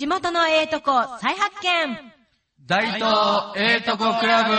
[0.00, 1.98] 地元のええとこ再発見。
[2.64, 4.54] 大東ええとこクラブ。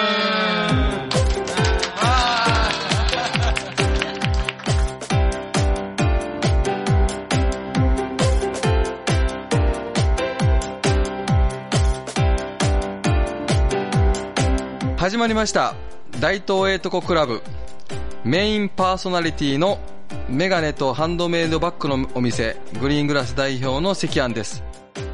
[14.96, 15.74] 始まりました。
[16.20, 17.42] 大東ええとこクラブ。
[18.24, 19.80] メインパーソナリティの
[20.30, 24.64] メガネとハンドメイドバッグのお店グリーングラス代表の関庵です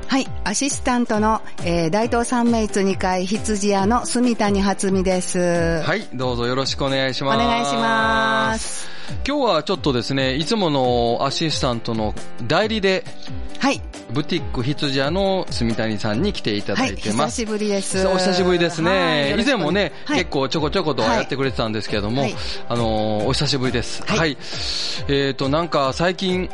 [0.08, 5.40] はい、アシスタントの、えー、大東三名津2階羊屋の住谷初美です。
[5.40, 8.88] はいどうぞよろしくお願いしますお願いします。
[9.28, 12.16] 今日はちょっとですねいつものアシスタントの
[12.48, 13.04] 代理で
[13.60, 13.82] はい、
[14.14, 18.08] ブティック羊屋の住谷さんに来ていただはい、いてます、久しぶりです。
[18.08, 19.36] お久しぶりですはいね。
[19.38, 22.36] 以前もね、はい結構ちょこちょことはやってくれてたんですけれども、はい
[22.70, 24.04] あのーお久しぶりです。
[24.04, 24.16] は。
[24.16, 24.38] はいい
[25.10, 26.50] えっ、と、なんか最近、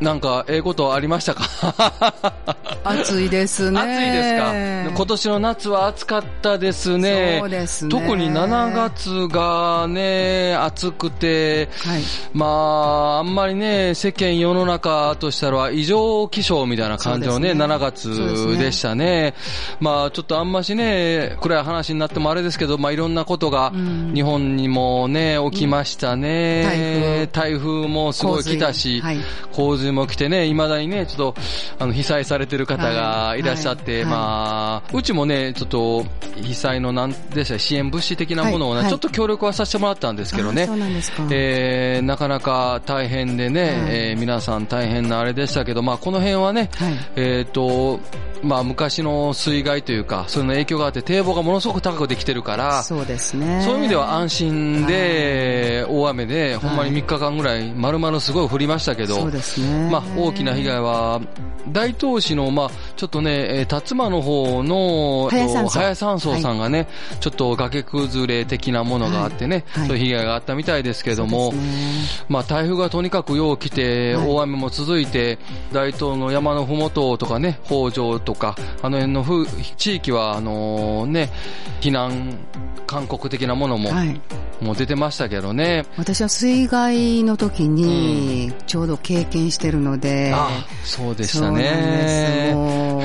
[0.00, 1.44] なんか、ええことありましたか？
[2.84, 3.80] 暑いですね。
[3.80, 4.96] 暑いですか？
[4.96, 7.38] 今年の夏は暑かったですね。
[7.40, 12.02] そうですね特に7月がね、暑くて、はい。
[12.32, 19.34] まあ、あんまりね、世間世の中としたら異常気象みたいな感じのね、ね7月でしたね。
[19.80, 27.24] まあ、ちょっとあんましね、暗い話になってもあれですけど、まあいろんなことがうん日本にもね、起きましたね。
[27.28, 29.02] うん台風もすごい来たし、
[29.52, 31.34] 洪水はいも来てね、未だにね、ちょっと、
[31.78, 33.42] あの、被災されてる方がい。
[33.42, 34.02] らっしゃって、はい。
[34.02, 34.10] はい。
[34.10, 36.04] まあ、うちもね、ちょっと、
[36.36, 40.64] 被災のなんでした支援物資的なものをね、ちょっと協力はさせてもらったんですけどね。
[40.64, 41.26] あそうなんですか。
[41.30, 43.70] えーなかなか大変でね、はい。
[44.10, 46.94] えー皆さん大変なあれでしたけど、まあこの辺はね、はい。
[47.16, 48.00] えっ、と、
[48.44, 53.62] まあ昔の水害というか、その影響があって堤防がものすごく高くできてるから、そうですね。
[53.64, 59.66] そういう意味では安心で、大雨で、ほんまに3日間ぐらい、丸々すごい降りましたけど、そうですね。
[59.90, 61.20] まあ、大きな被害は、
[61.68, 66.34] 大東市の、まあ、ちょっとね、えー辰馬の方の、早山荘。
[66.38, 66.88] さんがね、
[67.20, 69.80] ちょっと崖崩れ的なものがあってね、はい。
[69.80, 69.88] はい。
[69.88, 71.58] そういう被害があったみたいですけれども、ね。
[72.28, 74.28] まあ、台風がとにかくよう来て、はい。
[74.28, 75.38] 大雨も続いて、
[75.72, 79.46] 大東の山のふもととかね、北条とか、あの辺のふ
[79.76, 81.30] 地域は、あのね、
[81.80, 82.38] 避難
[82.86, 84.20] 勧告的なものも、はい。
[84.60, 85.84] もう出てましたけどね。
[85.96, 92.52] 私は水害の時に、ちょうど経験してるので、あそうでしたね。
[92.52, 92.98] も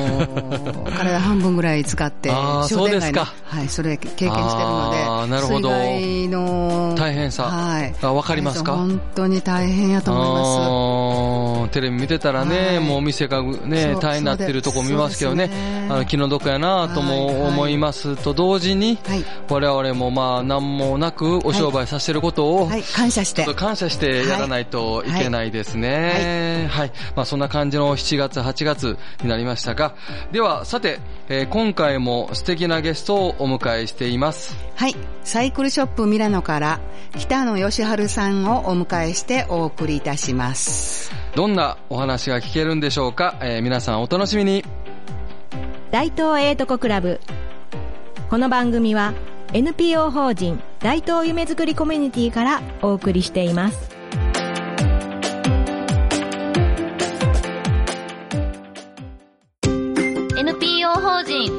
[0.85, 2.29] う、 体半分ぐらい使って、
[2.67, 5.69] 商店街のはい、それ経験してるので、あーなるほど。
[5.69, 7.95] 水害の大変さはい。
[8.01, 8.73] あわかりますか？
[8.73, 10.39] 本当に大変やと思いま
[11.63, 12.79] あーテレビ見てたらね、はい。
[12.79, 15.87] もうお店がね、大変になってるとこ見ますけどね、ね。
[15.89, 18.17] あの気の毒やなとも思います。
[18.17, 19.23] と同時に、はい。
[19.49, 22.71] 我々もまあ何もなくお商売させてることを、す。
[22.73, 23.45] はい、感謝して。
[23.53, 26.48] 感謝してやらないといけないですね。
[26.69, 26.91] はい。
[27.15, 29.95] まあそんな感じの7月、8月になりましたが、
[30.31, 34.55] ではさて、えー今回も素敵なゲストをお迎えしています。
[34.75, 34.95] はい。
[35.23, 36.79] サイクルショップミラノから
[37.17, 41.11] 北野義春さんをお迎えしてお送りいたします。
[41.35, 44.63] どんなお話が聞けるんでしょうか、えー皆さんお楽しみに。
[45.91, 47.19] 大東ええとこクラブ
[48.29, 49.13] この番組は
[49.53, 53.88] NPO 法人大東夢づくりコミュニティからお送りしています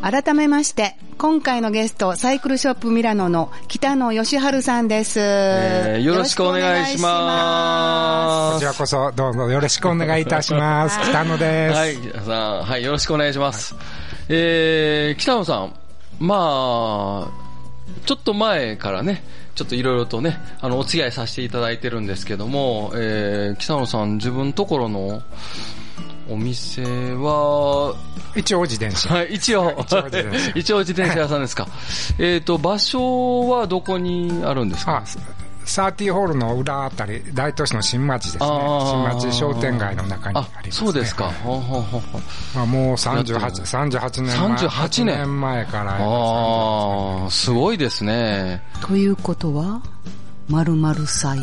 [0.00, 5.18] 改めまして、今回のゲスト、サイクルショップミラノの北野義春さんです。
[5.20, 11.00] えーよろしくお願いしますこちらこそどうぞよろしくお願いいたします。
[11.00, 11.74] 北野です。
[11.74, 13.74] はい、さん、はい、よろしくお願いします。
[14.28, 15.74] えー、北野さん、
[16.20, 17.30] まあ、
[18.06, 19.24] ちょっと前からね、
[19.56, 25.22] ちょっといろいろとね、あの、お付き合いさせていただいてるんですけども、えー、北野さん、自分ところの
[26.28, 26.82] お店
[27.14, 27.94] は、
[28.36, 29.14] 一応自転車。
[29.14, 31.66] はい、一応、一応自転車一応自転車屋さんですか。
[32.18, 34.98] えっと、場所はどこにあるんですか？
[34.98, 35.02] あ、
[35.64, 38.40] サーティホールの裏あたり、大都市の新町ですね。
[38.42, 40.72] あー新町商店街の中にあります、ね。
[40.72, 41.24] そうですか。
[41.26, 42.20] はいほうほうほうほう
[42.54, 44.36] まあ、もうやってる38、38年前。
[44.36, 45.96] 38年8年前から。
[45.98, 48.62] ああ、すごいですね。
[48.80, 49.82] ということは、
[50.48, 51.38] 〇〇祭。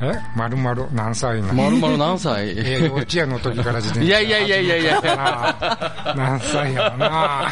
[0.00, 0.12] え？
[0.36, 1.54] まるまる何歳なの？
[1.54, 2.50] まるまる何歳？
[2.50, 4.06] えー幼稚園の時から自転車。
[4.06, 6.14] いやいやいやいやいやや。
[6.16, 7.48] 何歳やろな。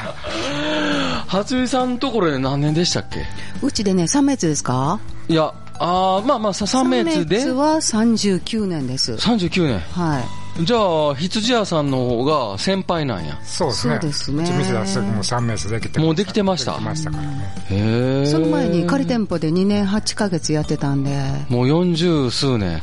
[1.28, 3.24] 初見さんのところで何年でしたっけ？
[3.62, 5.00] うちでね、3月ですか？
[5.28, 7.12] いや、あーまあまあ、さ3名で？
[7.12, 9.14] 三月は39年です。
[9.14, 9.78] 39年。
[9.80, 10.24] はい。
[10.62, 13.36] じゃあ、羊屋さんの方が先輩なんや。
[13.42, 13.94] そうですね。
[14.00, 16.72] そうですねうち店出す時も3名できてもうできてました？
[16.74, 17.54] できましたからね。
[17.70, 18.26] へえ。
[18.26, 21.52] その前に仮店舗で2年8ヶ月やってたんで、はい。
[21.52, 22.80] もう40数年。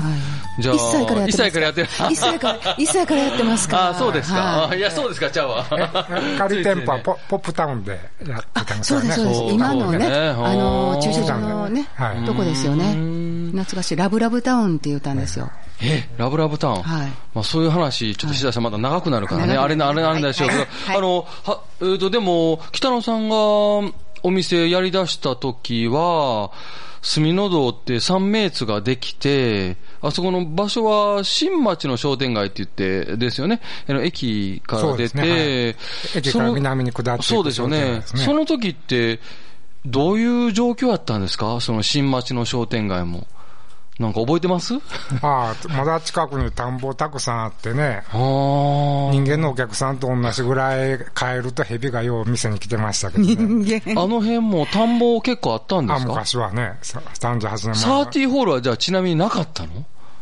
[0.59, 1.31] じゃあ1歳からやってます。
[1.31, 3.77] 1歳からやってる1歳から、1歳からやってますか？
[3.77, 3.83] ら。
[3.85, 4.39] ああ、そうですか。
[4.39, 5.65] はいあいや、そうですか、ちゃうわ。
[6.37, 7.91] 仮店舗はポポップタウンで
[8.27, 9.11] やってたんですよね。
[9.13, 9.55] そうです、そうです。
[9.55, 12.93] 今のね、あの、駐車場のねはい、とこですよね。
[13.51, 13.95] 懐かしい。
[13.95, 15.49] ラブラブタウンって言ったんですよ。
[15.83, 16.81] え、ラブラブタウン？
[16.83, 19.55] はいまあそういう話、ちょっとしだしたらまだ長くなるからね。
[19.55, 20.65] あれな、あれなんでしょうけど、は
[20.95, 23.35] いあの、は、えっ、と、でも、北野さんが
[24.23, 26.51] お店やり出した時は、
[27.01, 32.69] 住の堂って3名津ができて、あそこの場所は新町の商店街って言っ
[33.05, 33.59] てですよね。
[33.87, 35.23] あの駅から出て、ね。
[35.23, 36.19] はい。
[36.19, 38.03] 駅から南に下ってそうですよね。
[38.05, 39.19] その時って、
[39.83, 41.59] どういう状況やったんですか？
[41.59, 43.25] その新町の商店街も。
[44.01, 44.73] なんか覚えてます？
[45.21, 53.35] ああ、まだ近くに田んぼたくさんあってね、人間のお客さんと同じぐらいカエルとヘビがよう店に来てましたけどね。
[53.35, 54.01] 人間。
[54.01, 56.11] あの辺も田んぼ結構あったんであ、すか？
[56.13, 57.75] 昔はね、さ38年前は。
[57.75, 59.69] サーティーホールはじゃあちなみになかったの？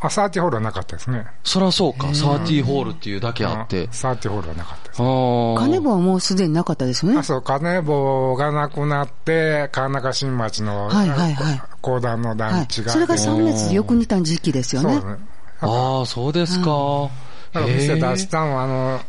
[0.01, 1.25] あ、サーティホールはなかったですね。
[1.43, 3.91] そらそうか、サーティーホールっていうだけあってうん。
[3.91, 5.01] サーティホールはなかったです。
[5.01, 7.23] あー金棒はもうすでになかったですよねあ。
[7.23, 12.37] そう、金棒がなくなって、川中新町の、はいはいはい公団のはい。
[12.37, 12.91] 団地が。
[12.91, 15.05] それが3月よく似た時期ですよねそうです。
[15.07, 15.17] ね。
[15.61, 17.09] ああ、そうですか。
[17.53, 18.99] だから店出しへたのは、あの、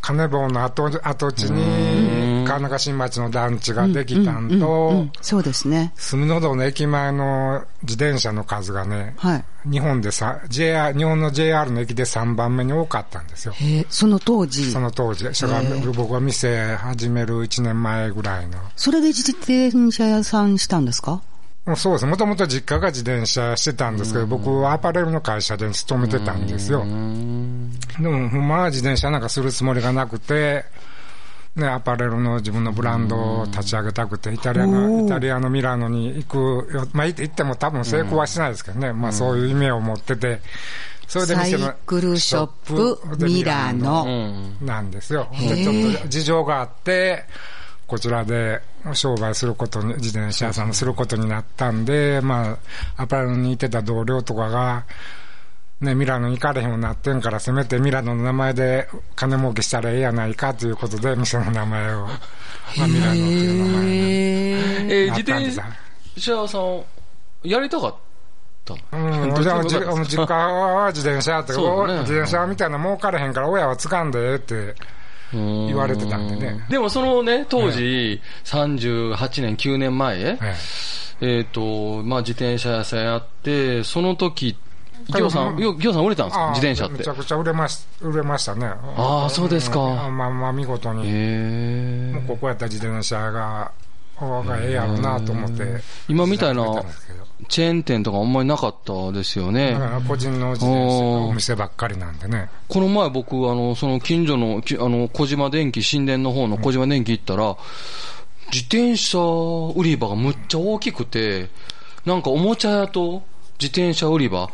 [0.00, 2.19] 金棒の跡跡地に、
[2.50, 5.92] 川中新町の団地ができたんうとん、そうですね。
[5.94, 9.44] 住の堂の駅前の自転車の数がね、はい。
[9.70, 13.54] 日本でさ、JR、日本の JR の駅で3番目に多かったんですよ。
[13.88, 14.80] その当時そ。
[14.80, 15.32] の当時。
[15.32, 18.58] それから僕が店始める1年前ぐらいの。
[18.74, 21.22] それで自転車屋さんしたんですか？
[21.76, 22.06] そうです。
[22.06, 26.80] もともと実家が自転車してたんですけど、僕はアパレルの会社で勤めてたんですよ。
[26.80, 26.86] で
[28.08, 30.64] も、まは自転車なんかするつもりがなくて、
[31.56, 40.40] ね、アパレルの自分のブランドを立ち上げたくて、イタリアの、イタリアのミラノに行くよ、まあ行っても多分成功はしないですけどね、まあそういう夢を持ってて、
[41.08, 44.04] それで店のサイクルショップでミラノ。
[44.60, 44.66] うん。
[44.66, 45.28] なんですよ。
[45.32, 47.24] で、ちょっと事情があって、
[47.88, 48.60] こちらで
[48.92, 52.56] 商売することに、自転車屋さんもすることになったんで、ま
[52.96, 54.84] あ、アパレルにいてた同僚とかが、
[55.80, 62.06] ね、ミラノに行かれへんようになってんから、せめてミラノの名前で金儲けしたらええやないかということで、店の名前を、
[62.76, 63.90] まあ、ミラノっていう名前に
[64.92, 65.60] えー、な自ったんです。
[65.60, 66.82] 転車屋さん、
[67.42, 67.94] やりたかっ
[68.64, 74.74] たうん、 じゃあ、実家は自転車やって、そうだね自転車みたいな儲かれへんから親は掴んでええって
[75.32, 76.66] 言言われてたんでね。
[76.68, 80.38] でもそのね、当時、38年、9年前、え
[81.22, 81.40] ええ。
[81.40, 84.56] っ、と、まあ自転車屋さんやって、その時、
[85.10, 86.48] ぎょうさん、うんぎょうさん売れたんですか？
[86.50, 87.08] 自転車ってめち。
[87.08, 88.66] ゃくちゃ売れまし売れましたね。
[88.96, 91.02] ああそうですかうんまあまあ見事に。
[92.12, 93.72] もうここやったら自転車が、
[94.20, 95.64] がええやろうなと思って。
[96.08, 96.64] 今みたいな
[97.48, 99.78] チェーン店とかあんまりなかったですよねだ。
[99.78, 102.50] から個人の自転車のお店ばっかりなんでね。
[102.68, 107.56] この前僕、あの、その近所の、きあの、小島電機、新田の方の小島電機行ったら、
[108.52, 109.18] 自転車
[109.74, 111.48] 売り場がむっちゃ大きくて、
[112.04, 113.22] なんかおもちゃ屋と
[113.60, 114.48] 自転車売り場、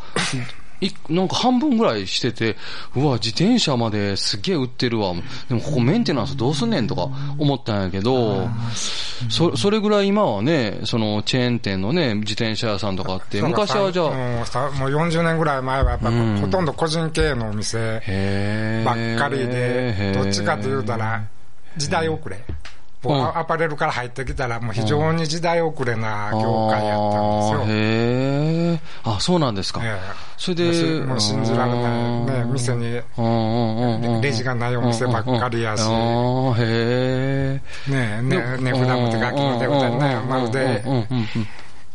[0.79, 2.55] いなんか半分ぐらいしてて、
[2.95, 5.13] うわ、自転車まですげえ売ってるわ。
[5.47, 8.47] でもここメンテナンスどうすんねんとか思ったんやけど、
[9.29, 21.23] そそれぐらい今はね、そのチェーン店のね、自転車屋さんとかあって、昔はじゃあ、もうさもう40年ぐらい前はやっぱうんほとんど個人経営のお店ばっかりで、どっちかと言うたら、
[21.77, 22.39] 時代遅れ。
[23.05, 27.65] アパレルから入ってきたら、もう非常に時代遅れな業界やったんですよ。
[27.67, 28.79] へえ。
[29.03, 29.81] あ、そうなんですか。
[29.83, 33.01] ええそれで、もう信じられないね、店に
[34.21, 37.91] レジがないお店ばっかりやしうんうんうんあーへえ。
[37.91, 41.47] ねね、値札も手書きの手札にね、まるで、うんうんうんうん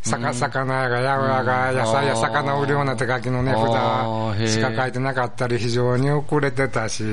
[0.03, 4.35] 魚魚屋が八百屋が野菜や魚売るような手書きの値あー。
[4.35, 4.49] へー。
[4.49, 7.05] 札しか書いてなかったり、非常に遅れてたし、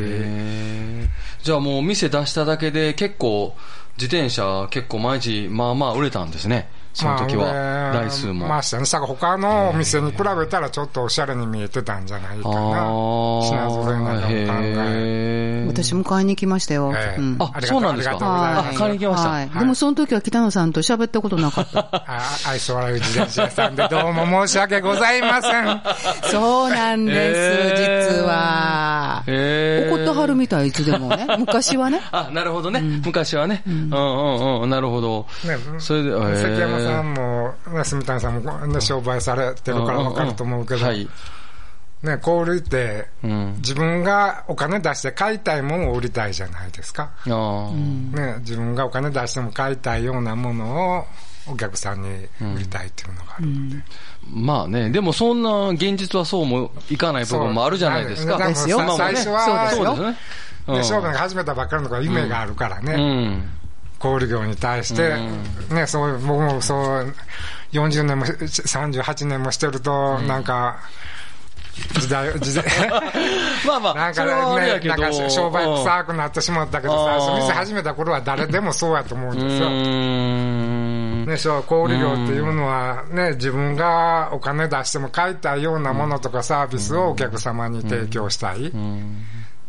[1.44, 3.56] じゃあもう店出しただけで結構、
[3.98, 6.70] 自転車結構毎日、まあまあ売れたんですね。
[6.94, 8.48] その時は、まあ台数も。
[8.48, 8.86] まあ、したね。
[9.06, 12.56] 他のお店に比べたらちょっとおしゃれに見えてたんじゃないかな。
[13.44, 14.54] 品揃えなんか
[15.64, 16.92] も私も買いに行きましたよ。
[16.94, 18.64] あそうなんですか？
[18.78, 21.80] 買いに行きましたでもその時は北野さんと喋ったことなかった。
[22.08, 25.82] あ愛想笑い自転車屋さんでどうも申し訳ございません。
[26.32, 27.72] そうなんで
[28.10, 29.24] す、実は。
[29.28, 31.26] 怒ってはるみたい、いつでもね。
[31.38, 32.02] 昔はね。
[32.12, 32.82] あ、なるほどね。
[33.06, 33.64] 昔はね。
[33.68, 34.70] うんうんうん。
[34.70, 35.26] なるほど。
[35.46, 41.08] ね、それで、へーさんも、ね、住谷さんも、ね、商売されてるから分かると思うけど、はい。
[42.04, 43.56] ね、小売って、うん。
[43.58, 47.12] 自分がお金出して買いたいものを売りたいじゃないですか。
[47.26, 51.06] ね、自分がお金出しても買いたいようなものを
[51.52, 52.10] お客さんに
[52.40, 53.84] 売りたいっていうのがあるんで。
[54.32, 58.38] まあね、でもそんな現実はそうもいかない部分もあるじゃないですか。
[58.38, 60.18] そうですよ最初はそうですよね。
[60.68, 63.42] うんね、商売が始めたばっかりの子は夢があるからね。
[64.04, 64.20] うん。
[64.20, 65.16] 小売業に対して、
[65.74, 67.14] ね、そう、僕もそう、
[67.72, 70.80] 40年も、38年もしてると、なんか、
[72.00, 72.66] 時代、時代、
[73.66, 74.32] まあまあ、なんかね。
[74.88, 77.06] なんか商売臭くなってしまったけど、うん。
[77.06, 79.70] 最初店始めた頃は誰でもそうやと思うんうですよ。
[79.70, 88.72] ね、そう、小売業っていうのはね、自分がお金出しても買いたいようなものとかサービスをお客様に提供したい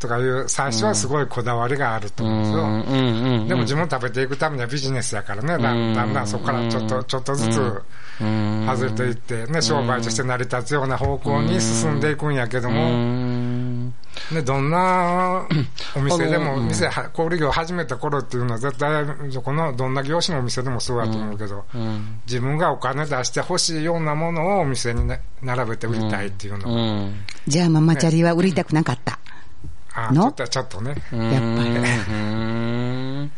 [0.00, 2.58] とかいう、最初はすごいこだわりがあると思うんですよ。
[2.58, 2.70] うん。
[2.70, 3.40] うん。
[3.42, 3.48] うん。
[3.48, 7.82] でも自分食べていくためにはビジネスやからね、だだんだんそこからちょっと、ちょっとずつ
[8.20, 8.66] うん。
[8.66, 13.86] 外れていって、ね、商売として成り立つような方向に進んでいくんやけどうも、ん。
[14.32, 15.46] ね、どんな
[15.96, 22.20] お店でも、店、は小売業始めた頃っていうのは絶対、そこのどんな業種のお店でもそうやと思うけど、うん。
[22.26, 27.14] 自分がお金出して欲しいようなものをお店に、ね、並べて売りたいっていうのうが、ん。
[27.46, 29.18] じゃあママチャリは売りたくなかった。
[29.94, 30.10] の？
[30.10, 31.18] あちょっとちょっとね、やっぱり。
[31.18, 31.20] う
[33.22, 33.32] ん。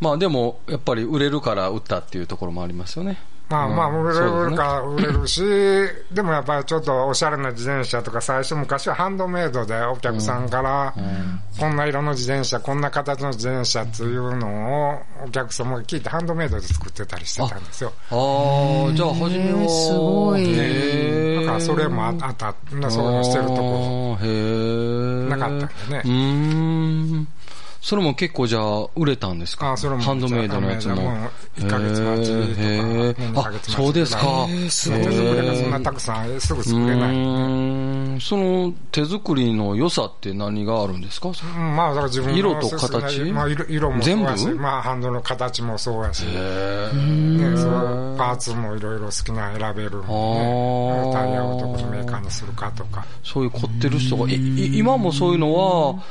[0.00, 3.18] まあでも、やっぱり売れるから売ったっていうところもありますよね。
[3.48, 5.42] まあまあ、売れるか売れるし、
[6.10, 10.94] でもやっぱりちょっとおしゃれな自転車とか、最初昔はハンドメイドでお客さんから、
[11.58, 17.92] こんな色の自転車、こんな形の自転車っていうのをお客様が聞いてハンドメイドで作ってたりしてたんですよ。
[18.10, 18.14] あ
[18.90, 19.68] あ、じゃあ初めは。
[19.68, 22.54] すごいだからそれもああった、
[22.90, 24.18] そういうのしてるとこ。
[25.28, 27.28] なかったんでねうーん。
[27.84, 29.72] それも結構じゃあ売れたんですか？
[29.72, 30.00] あそれも。
[30.00, 30.96] ハンドメイドのやつも。
[30.96, 33.14] もう1ヶ月待ちとかへー。
[33.14, 33.78] 2ヶ月待ちとか。
[33.78, 34.22] あ、そうですか。
[34.70, 38.20] すごい手作りがそんなたくさんすぐ作れない。
[38.22, 41.28] その手作りの良さって何があるんですか？
[41.28, 43.20] うんまあ、だから自分の色と形？
[43.32, 44.54] まあ、色色も全部？
[44.56, 50.00] まあ、ハンドの形もそうやし、へね、そうパーツもいろいろ好きなの選べる。
[50.00, 50.06] ね。
[51.12, 53.04] タイヤをどこのメーカーにするかとか。
[53.22, 56.02] そういう凝ってる人が、今もそういうのは、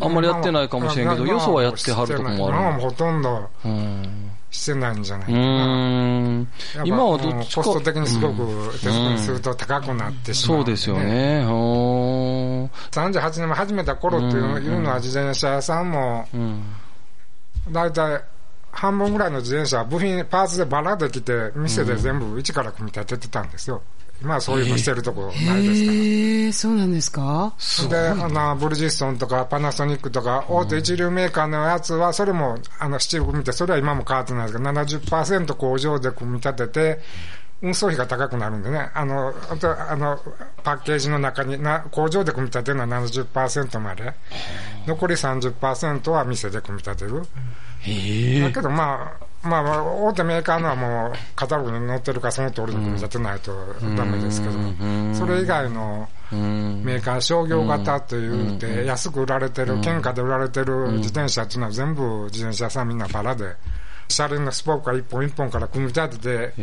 [0.00, 2.78] あんまりやってないかもしれんけど、よそはやってはるとこもある。
[2.78, 6.84] うほとんどうんしてないんじゃないかな。
[6.84, 7.62] 今はどっちか。
[7.62, 10.96] コスト的にすごく手作りにすると高くなってしまう、そうですよ。
[10.96, 11.44] ね。
[11.44, 16.62] ほー38年前始めた頃っていうのは自転車屋さんも、うん
[17.70, 18.22] だいたい
[18.70, 23.82] 半分ぐらいの自転車は部品、パーツでバラできて、店で全部一から組み立ててたんですよ。
[24.22, 25.98] 今はそういうのしてるとこないですから。
[25.98, 27.52] へえ、そうなんですか？
[27.90, 37.00] で、あの、ブルジストンとかパナソニックとか、大手一流メーカーのやつは、それも、あの、スチール組み立て、それは今も変わってないですけど、70%工場で組み立てて、
[37.62, 40.18] 運送費が高くなるんでね、あの、あと、あの、
[40.62, 44.12] パッケージの中にな、工場で組み立てるのは70%まで、
[44.86, 47.22] 残り30%は店で組み立てる。
[48.42, 53.52] だけどまあ、まあまあ、大手メーカーのはもう、カタログに載ってるからその通りに組み立てないと
[53.96, 54.54] ダメですけど、
[55.14, 63.54] それ以外のうんメーカー、商業型というて、安く売られてる、県下で売られてる自転車っていうのは全部自転車屋さんみんなバラで、
[64.08, 66.54] 車輪のスポークが一本一本から組み立てて、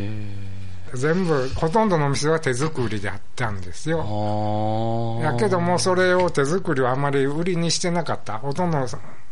[0.94, 5.20] 全部、ほとんどのお店は手作りであったんですよ。
[5.22, 8.40] やけども、それを手作りをあまり売りにしてなかった。
[8.40, 8.86] ほとんど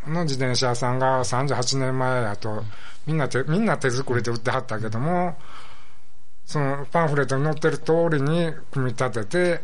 [0.07, 2.63] の自転車屋さんが38年前やと、
[3.05, 5.37] みんな手、みんな手作りで売ってはったけども、
[6.45, 9.61] そのパンフレットに載ってる通りに組み立てて、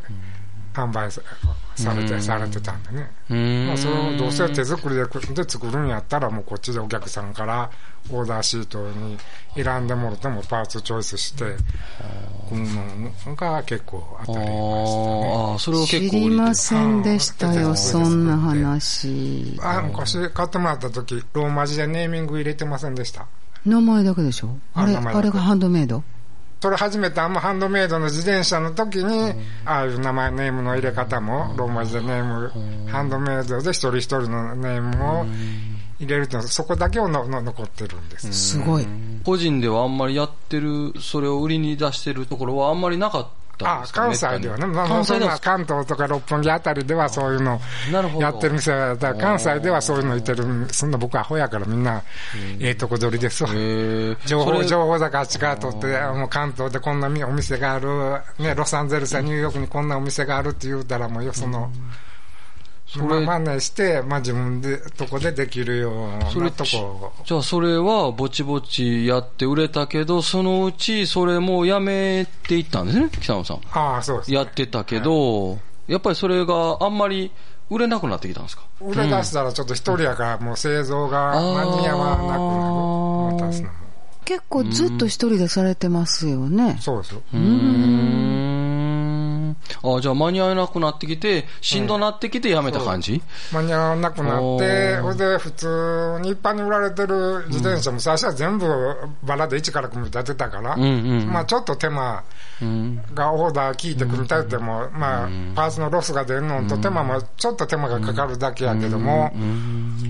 [0.75, 1.21] 販売さ
[1.75, 3.09] されて、されてたんでね。
[3.29, 7.69] うんまあ、それをどうせ手作りでで作るんやったら、もうこっちでお客さんから
[8.11, 9.17] オーダーシートに
[9.55, 11.55] 選んでもらってもパーツチョイスして、
[12.49, 15.33] 組むのが結構当たり前でしたね。
[15.35, 19.57] ああ、それを結構知りませんでしたよ、うんそんな話。
[19.61, 23.25] あ、昔買ってもらった時、ローマ字でネーミング入れてませんでした。
[23.65, 26.03] 名前だけでしょあれ、あれがハンドメイド
[26.65, 32.51] それ始めたあんまハンドメイドの自転車の時に、ああいう名前、ネームの入れ方も、ローマ字でネーム、
[32.89, 35.25] ハンドメイドで一人一人のネームを
[35.99, 38.33] 入れると、そこだけをのの残ってるんです。
[38.33, 38.87] すごい。
[39.23, 43.29] 個人ではあんまりやってる、それを売りに出してるところはあんまりなかった
[43.63, 45.39] んあですか関西ではね、関西では。
[45.39, 48.25] 関東とか六本木あたりではそういうのなるほど。
[48.25, 49.13] やってる店は、だ。
[49.13, 52.01] から関西ではそういうのいてる、そんな僕アホやからみんな、
[52.59, 53.49] ええとこ取りですわ。
[54.25, 57.87] 情報、情報だからあっちから取って、もう関東でこんなお店がある、
[58.39, 62.14] ね、ロサンゼルスやニューヨークにこんなお店があるって言うたら、もうよその、それ
[62.99, 65.91] まあ、真似して、まあ自分で、とこでできるよ
[66.31, 67.11] そうれなとこ。
[67.25, 73.61] じゃあそれはぼちぼちやって売れたけど、そのうちそれもやめていったんですね、北野さん。
[73.71, 74.33] ああ、そうです。
[74.33, 77.31] やってたけど、やっぱりそれがあんまり
[77.69, 78.63] 売れなくなってきたんですか？
[78.79, 82.39] 売れ出したらちょっと一人やから、もう製造が間に合わなくなる。
[82.39, 83.73] もう出すのも。
[84.25, 86.77] 結構ずっと一人でされてますよね。
[86.79, 87.21] そうですよ。
[87.33, 88.24] うーん。
[89.85, 95.01] あじゃあ間に合わなくなってきて、しんどなってきてやめた感じ、間に合わなくなおって、ー。
[95.01, 98.67] ほいで普通に一般に売られてる自転車も最初は全部
[99.23, 102.23] バラで一から組み立てたから、うんうんまあちょっと手間
[102.61, 103.03] うん。
[103.13, 109.31] がオーダー聞いて組み立てても、まあパーツのロスが出るのと手間もちょっと手間がかかるだけやけども、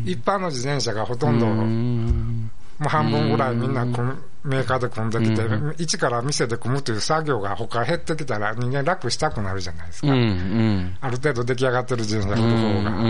[0.06, 2.52] 一般の自転車がほとんど、うん。
[2.80, 10.10] もう半分ぐらいみんな組むメーカーで組んできて、一から店で組むという作業が他減ってきたら人間楽したくなるじゃないですうん。
[10.10, 10.16] か。
[10.16, 10.98] うん。
[11.02, 13.04] ある程度出来上がってる自転車振る方が楽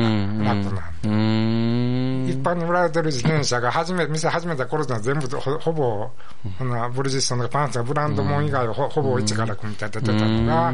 [0.45, 1.09] なんで。
[1.09, 2.27] うん。
[2.29, 6.09] 一般に売られてる自転車が始め、店始めた頃ってのは全部ほほぼ、
[6.57, 10.71] ほなブリヂストンとかパンツがブランドもん以外はほほぼ一から組み立ててたのが、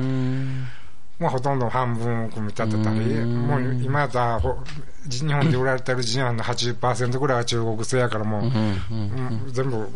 [1.20, 4.58] まあほとんど半分組み立てたり、もう今やったらほ
[5.12, 9.88] 日本で売られてる自販の80%ぐらいは中国製やからもう、うん全部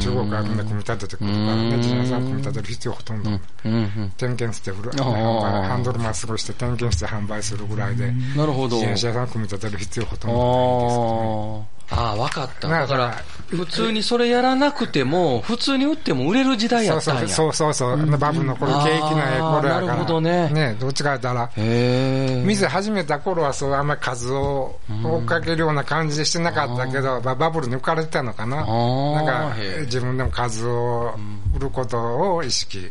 [0.00, 3.30] 中国からみんな組み立ててくるからね、自転車組み立てる必要ほとんど。
[3.30, 4.12] うん。
[4.16, 8.76] 点検して売る、ハンドルまっすぐして点検して販売するぐらいで、なるほど。
[8.76, 11.82] 自転車屋さん組み立てる必要ほとんどないですね。
[11.94, 12.68] ああ、わかった。
[12.68, 13.14] まあだから、
[13.48, 17.34] 普通にそれやらなくても、普通に売っても売れる時代やそうったんや。
[17.34, 19.86] そうそうそうそう、バブルの頃、景気な頃やから。
[19.86, 22.42] なるほどねね、どっちか言ったら、へえ。
[22.46, 28.64] 店始めた頃はそうあんまり数を追っかけるような感じでしてなかったけど、ババブルに浮かれてたのかな。
[28.64, 31.14] ーなんか自分でも数を
[31.56, 32.90] 売ることを意識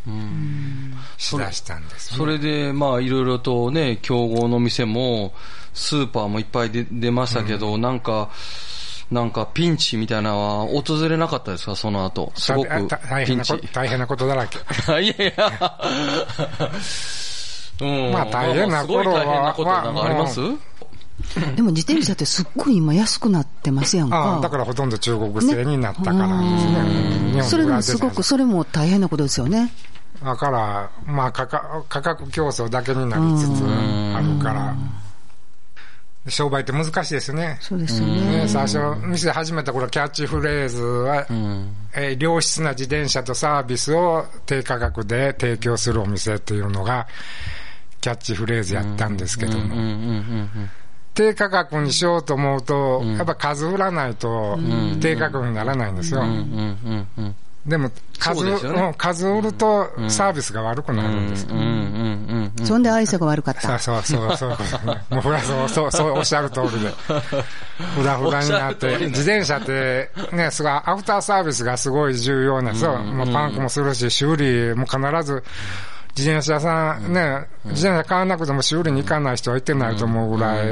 [1.18, 5.34] しだしたんです、ねそれで、まあ、いろいろとね、競合の店も、
[5.74, 8.30] スーパーもいっぱい出出ましたけど、なんか、
[9.12, 12.32] なんかピンチみたいなのは訪れなかったですか、その後。
[12.36, 12.96] すごくピンチ
[13.26, 13.60] 変なこ。
[13.74, 14.58] 大変なことだらけ。
[15.04, 15.80] いやいや。
[17.82, 18.12] うん。
[18.12, 20.40] まあ大変な頃はすごい大変なことなんかあります？
[21.56, 24.18] でも自転車ってすっごい今安くなってますやんか。
[24.18, 27.44] ああだからほとんど中国製になったからですね。
[27.44, 29.72] それでもすごく、それも大変なことですよね。
[30.24, 34.76] だから、まあ価格、価格競争だけになりつつあるから、
[36.28, 37.58] 商売って難しいですね。
[37.62, 38.42] そうですよね。
[38.42, 41.26] ね、最初、店始めた頃、キャッチフレーズは、
[41.94, 47.08] えー良質な自転車とサービスを低価格で提供するお店っていうのが、
[48.02, 50.70] キャッチフレーズやったんですけども、うんうんうん
[51.14, 54.58] 低価格にしようと思うと、やっぱ数売らないと
[55.02, 56.24] 低価格にならないんですよ。
[57.66, 61.48] でも数、でねうん数売るとサービスが悪くなるんです。
[62.66, 63.78] そんで愛想が悪かった。
[63.78, 64.50] そうそう、そう。
[65.10, 66.92] もうふらそう、そう、そう おっしゃる通りで。
[67.96, 72.98] ふらふらになって、自転車って、ね、すごい、アフターサービスがすごい重要なんですよ。
[72.98, 75.44] もうパンクもするし、修理も必ず、
[76.18, 80.68] 自転車屋さん、ね、自転車買わなくても修理に行かない人はいてないと思うぐらい、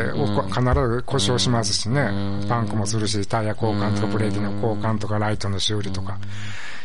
[0.50, 2.10] 必ず故障しますしね。
[2.48, 6.18] パンクもするし、タイヤ交換とかブレーキの交換とかライトの修理とか、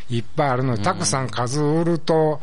[0.08, 2.40] いっぱいあるのに、たくさん数売ると、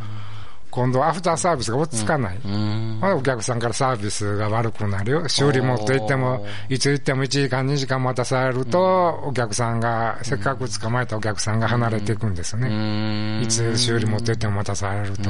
[0.72, 2.40] 今度アフターサービスが落ち着かない。
[2.40, 5.28] まだお客さんからサービスが悪くなるよ。
[5.28, 13.42] 修理持って行っても、いつ行っても1時間2時間待たされると、お客さんが、せっかく捕まえたお客さんが離れていくんですよね。
[13.42, 15.30] いつ修理持って行っても待たされると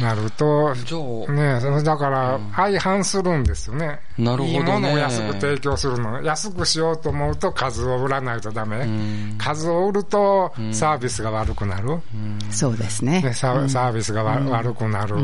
[0.00, 4.00] なると、じゃあねそれだから、相反するんですよね。
[4.16, 6.22] なるほどねいいものを安く提供するの。
[6.22, 8.88] 安くしようと思うと数を売らないとダメ。
[9.38, 11.98] 数を売るとサービスが悪くなる。
[12.50, 13.34] そうですねね、。
[13.34, 15.16] ササービスがわ、悪くなる。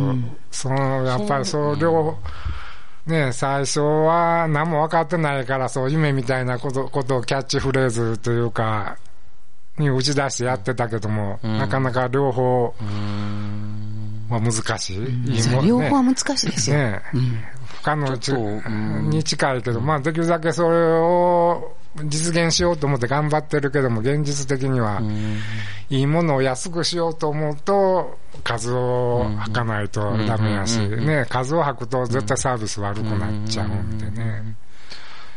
[0.51, 2.17] その、やっぱりそう、両、
[3.07, 8.97] ね、最初は何も分かってないから、そう、夢みたいなこと、ことをキャッチフレーズというか、
[9.79, 12.75] に打ち出してやってたけども、なかなか両方
[14.29, 14.97] は難しい。
[14.97, 15.03] いい
[15.49, 15.69] もんね。
[15.69, 16.77] 両方は難しいですよ。
[16.77, 17.03] ね
[17.67, 18.17] 不可能
[19.11, 25.01] に近いけど、まあできるだけそれを実現しようと思って頑張ってるけども、現実的には、
[25.89, 34.57] いいものを安くしようと思うと、数を吐かないとダメやし、ね、数を吐くと絶対サービス悪くなっちゃうんでね。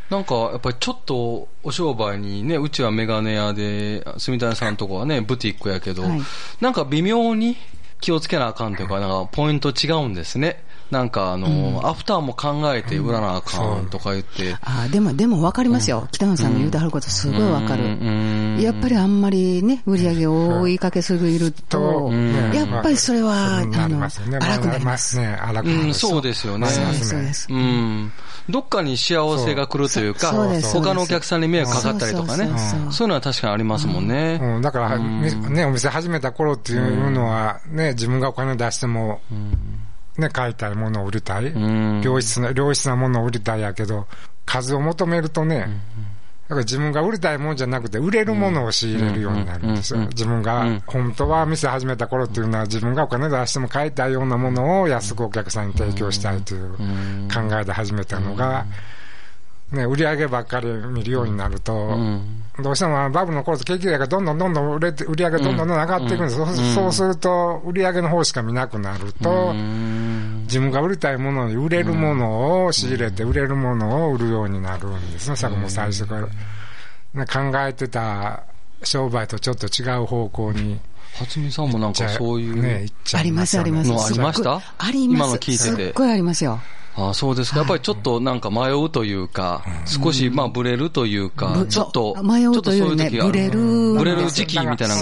[0.09, 6.21] なんか、やっぱりちょっとお商売にね、うちはメガネ屋で、住谷さんとこはね、ブティックやけど、はい。
[6.59, 7.57] なんか微妙に
[7.99, 10.63] 気をつけなあかんというか、なんかポイント違うんですね。
[10.91, 14.55] なんかあの、アフターも考えて売らなあかんとか言って。
[14.61, 16.07] あーでも、でも分かりますよ。
[16.11, 18.61] 北野さんの言うてはることすごい分かる。
[18.61, 25.19] やっぱりあんまりね、売り上げを追いかけすぎると、ねやっぱりそれは、まああの、なりますよね荒くなります。
[25.19, 25.87] ね、荒くうなる。
[25.89, 26.67] ん、そうですよね。
[26.67, 27.47] そうです、なりますねそうです。
[27.51, 28.11] うん。
[28.49, 30.33] どっかに幸せが来るというか、
[30.73, 32.49] 他のお客さんに迷惑かかったりとかね。
[32.91, 34.39] そういうのは確かにありますもんね。
[34.41, 39.21] うん、だから、ね、お店始めた頃っていうのは、ね、自分がお金出しても、
[40.19, 41.45] ね、買いたいものを売りたい。
[41.45, 42.01] ん。
[42.01, 44.07] 良質な、良質なものを売りたいやけど、
[44.45, 45.67] 数を求めるとね、
[46.49, 49.99] だから自分が売りたいもんじゃなくて、売れるものを仕入れるようになるんですよ。
[49.99, 56.71] 自分が、本当は店始めた頃っていうのは、自分がお金出しても買いたいようなものを安くお客さんに提供したいという
[57.31, 58.65] 考えで始めたのが、
[59.71, 61.97] ね、売り上げばっかり見るようになると、
[62.61, 66.35] どうしてもバブルの頃と景気がどんどんどんどん売れて、売り上げがどんどんどん上がっていくんです。
[66.35, 69.53] そうそうすると、売り上げの方しか見なくなると、
[70.43, 76.27] 自分が売りたいものに売れるものを仕入れて、売れるものを売るようになるんですね、さもう最初から。
[77.13, 78.43] ね考えてた
[78.83, 80.79] 商売とちょっと違う方向に。
[81.17, 82.61] 初見さんもなんかそういう。
[82.61, 83.89] ね、行っちゃあります、あります。
[83.89, 84.61] のありました？
[84.77, 85.17] あります。
[85.17, 86.59] 今の聞いててすっごいありますよ。
[86.95, 87.59] あそうですか。
[87.59, 93.59] やっぱりちょっとなんか迷うというか、少しまあブレるというか、ぶちょっと、迷うというねちょっとそういう時がブレる
[93.93, 95.01] ブレる時期みたいな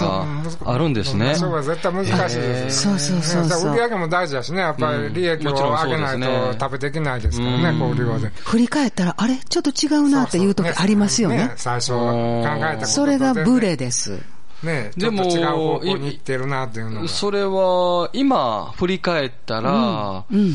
[0.62, 1.34] があるんですね。
[1.34, 2.96] 商売絶対難しいですよ。
[2.98, 8.28] そうそうそうそうね売り上げも大事だしね、やっぱり利益を上げないと食べていけないですからね、小売業で。
[8.28, 9.36] 振り返ったら、あれ？
[9.36, 11.52] ちょっと違うなっていう時ありますよね。
[11.56, 14.20] 最初考えたこととそれがブレです。
[14.62, 17.08] ね、ちでもょっと違う方向に行ってるなっていうのが。
[17.08, 20.54] それは、今振り返ったら、うん。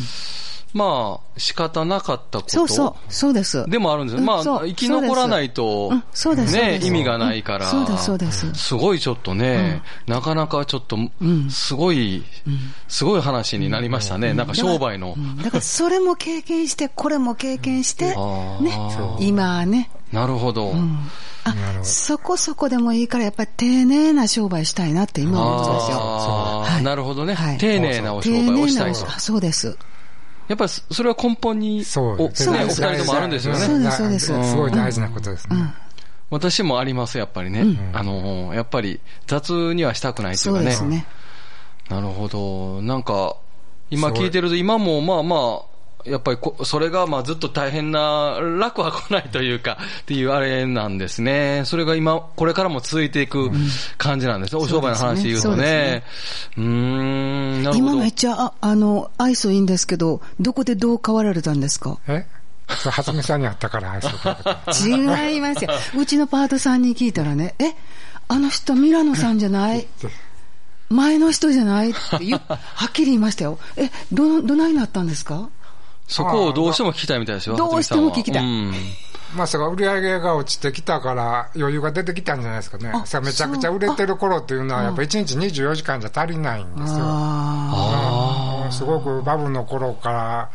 [0.73, 2.49] まあ、仕方なかったこと。
[2.49, 3.63] そうそう、そうです。
[3.69, 4.23] でもあるんですよ。
[4.23, 7.65] まあ、うんそう生き残らないとうん、そうですね意味がないから。
[7.71, 10.97] うんそうですそうですすごいちょっとね、なかなかちょっと、
[11.49, 12.23] すごい、
[12.87, 14.33] すごい話になりましたね。
[14.33, 15.19] なんか商売のう。
[15.19, 18.15] んだからそれも経験して、これも経験して、ね、
[19.19, 20.73] 今ね、なるほど。
[21.43, 25.97] あ、そこそこでもいいから、やっぱり丁寧な商売したいなって今思ってますよ。
[25.97, 27.57] はいなるほどねはい。
[27.57, 29.07] 丁寧なお商売をしたいと。
[29.07, 29.77] あそうです。
[30.47, 33.85] やっぱりそれは根本に、そうおね、おそう二人ともあるんですよそうね。
[33.85, 35.73] ですそうですすごい大事なことですね。
[36.29, 37.91] 私もあります、やっぱりね。
[37.93, 40.69] あの、やっぱり雑にはしたくないといそううかね。
[40.71, 41.05] ですね。
[41.89, 42.81] なるほど。
[42.81, 43.37] なんか、
[43.89, 45.72] 今聞いてると、今もまあまあ、
[46.05, 51.63] やっぱりこ、それがまあずっと大変な、楽は来ないというか、 っていうあれなんですね。
[51.65, 53.49] それが今、これからも続いていく
[53.97, 54.61] 感じなんですね。
[54.61, 56.03] お商売の話で言うとそうですねね。
[56.57, 58.11] うーん、なるほど今めっ。
[58.11, 61.97] ちゃ、ああの、愛想いいんですけど、どこでどう変わられたんですか？
[62.07, 62.25] え？
[62.67, 64.87] はつみさんに会ったから愛想。
[64.87, 65.71] 違いますよ。
[65.97, 67.73] うちのパートさんに聞いたらね、え、
[68.29, 69.85] あの人ミラノさんじゃない？
[70.89, 71.91] 前の人じゃない？
[71.91, 73.59] ってはっきり言いましたよ。
[73.77, 75.49] え、ど、どないなったんですか？
[76.07, 77.55] そこをどうしても聞きたいみたいですよ。
[77.55, 78.43] どうしても聞きたい。
[78.43, 79.13] 初見さんは。
[79.35, 82.91] まあ、それ売り上げが落ちてきたから余裕が出てきたんじゃないですかね。
[82.93, 86.99] あそれめちゃくちゃ売れてる頃っていうのは、やっぱ1日24時間じゃ足りないんですよ。
[87.01, 88.71] あうん。
[88.71, 90.49] すごくバブルの頃から、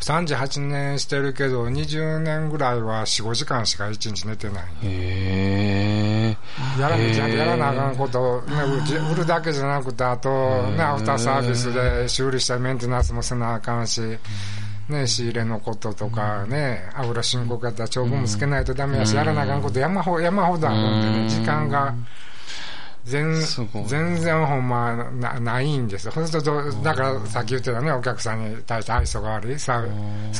[0.00, 4.62] 38年してるけど、20年ぐらいは4、5時間しか1日寝てない。
[4.62, 6.80] うんへー。
[6.80, 8.54] やらやらなあかんこと、ね、
[9.12, 10.28] 売るだけじゃなくて、あと、
[10.68, 14.00] ね、アフターサービスで修理したりメンテナンスもせなあかんし、
[14.88, 21.94] ね、仕入れのこととかね、油申告やったら長文もつけないとダメやし、やらなあかんこと山ほ山ほどあるんでね、時間が。
[23.04, 23.34] 全
[23.86, 26.12] 全然ほんまなないんですよ。
[26.12, 29.72] そうすると、だからさっき言ってたね、お客さんに対して愛想が悪い、そ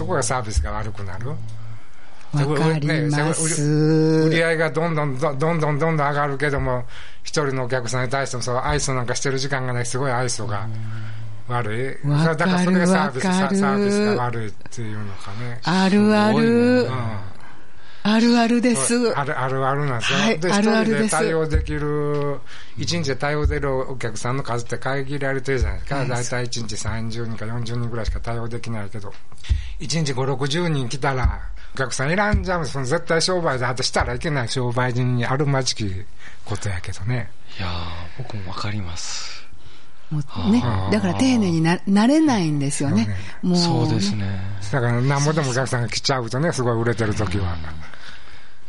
[0.04, 1.30] こがサービスが悪くなる。
[2.30, 4.28] かりま売す。
[4.30, 6.84] り上げがどんどんどんどんどんどん上がるけども、
[7.22, 10.68] 一人のお客さんに対してもそう愛想なんかしてる時間がない、すごい愛想が
[11.48, 12.08] 悪い。
[12.08, 15.60] わかるだからそれがサービス、サービスが悪いっていうのかね。
[15.64, 16.88] あるあるね。
[18.04, 18.94] あるあるです。
[19.14, 20.18] あるあるあるなんですよ。
[20.18, 22.40] はいで、あ一人でるあるです対応できる、
[22.78, 26.04] 一日で対応できるお客さんの数って限られてるじゃないですか。
[26.04, 29.12] だいたい一日30人か40人ぐらいしか対応できないけど、
[29.78, 31.40] 一日5、60人来たら、
[31.74, 32.66] お客さんいらんじゃん。
[32.66, 35.90] その絶対商売であとしたらいけない商売人にあるまじき
[36.44, 37.30] ことやけどね。
[37.58, 39.37] いやー僕もわかります。
[40.10, 43.08] もうね、だから丁寧にななれないんですよね。
[43.42, 44.40] もう、そうですね。
[44.72, 47.56] だから何もでもお客さんが来ちゃうとね、すごい売れてる時は。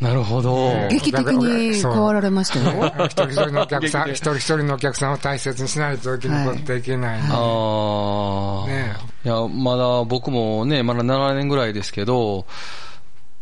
[0.02, 0.88] なるほど。
[0.90, 2.94] 劇的に変わられましたよ。
[3.08, 7.28] 一人一人のお客さん、一人一人のお客さんを大切にしないと生き残っていけないんで。
[7.32, 8.68] ああ。
[8.68, 12.46] ねいや、まだ僕もね、まだ7年ぐらいですけど、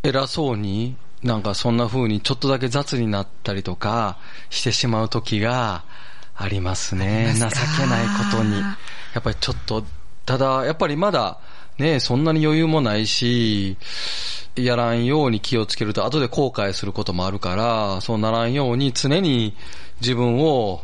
[0.04, 4.18] 偉そうに、なんかそんな風にちょっとだけ雑になったりとか
[4.50, 5.84] してしまう時が
[6.38, 7.34] ありますね。
[7.36, 8.60] 情けないことに。
[8.60, 9.84] やっぱりちょっと、
[10.26, 11.40] ただ、やっぱりまだ、
[11.80, 13.78] ね、そんなに余裕もないし、
[14.56, 19.56] やらんように気をつけると後で後悔することもあるから、そうならんように常に
[20.00, 20.84] 自分を、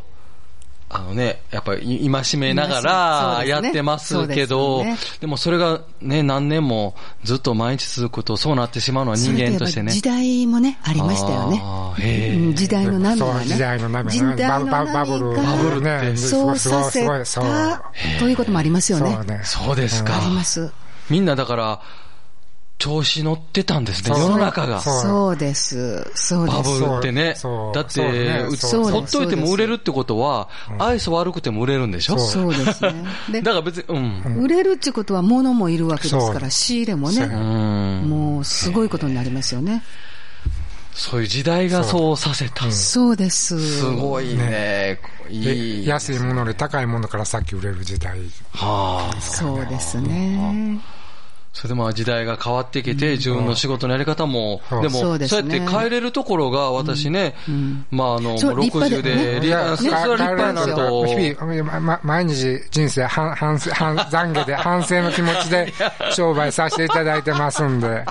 [0.90, 6.94] あのね、やっぱり戒めながらやってますけど、でですよねもそれがね、何年も
[7.24, 9.92] ずっと毎日続くとそうなってしまうのは人間としてね。
[9.92, 12.54] 時代もね、ありましたよね。
[12.54, 13.40] 時代の波がね。
[13.40, 14.70] そう時代の波時がね。
[14.70, 16.16] バブル、バブルね。
[16.16, 17.82] そうさせすごいすごいた
[18.20, 19.12] ということもありますよね。
[19.12, 19.40] そうね。
[19.42, 20.70] そうですかあります。
[21.10, 21.80] みんなだから、
[22.76, 24.80] 調子乗ってたんですね、世の中が。
[24.80, 26.10] そうです。
[26.14, 26.80] そうバです。
[26.80, 27.70] ブルってねそ。
[27.70, 28.02] うだって、
[28.90, 32.18] ほっといても売れるってことは、愛想悪くても売れるんでしょ？
[32.18, 33.04] そうですね。
[33.30, 34.42] でだから別に、うん。
[34.42, 39.82] 売れるってことは物もいるわけですから、仕入れもね、うんもうすごいことになりますよね。
[40.92, 42.70] そういう時代がそうさせた。
[42.70, 43.84] すそうです。
[43.92, 45.00] ごいね。
[45.30, 45.84] いい。
[45.84, 48.18] で安いものより高いものからさっき売れる時代。
[48.52, 49.20] はあ。
[49.20, 50.78] そうですね。
[51.54, 54.82] それでまあ時代が変わってきて、自分の仕事のやり方も、うん。
[54.82, 57.36] でも、そうやって変えれるところが、私ね、
[57.92, 65.72] まああの、そう立派60だよねで、リアそれは立派になると、日々、ま、毎日人生 反、反省、反、懺悔で、反省の気持ちで
[66.10, 68.04] 商売させていただいてますんで。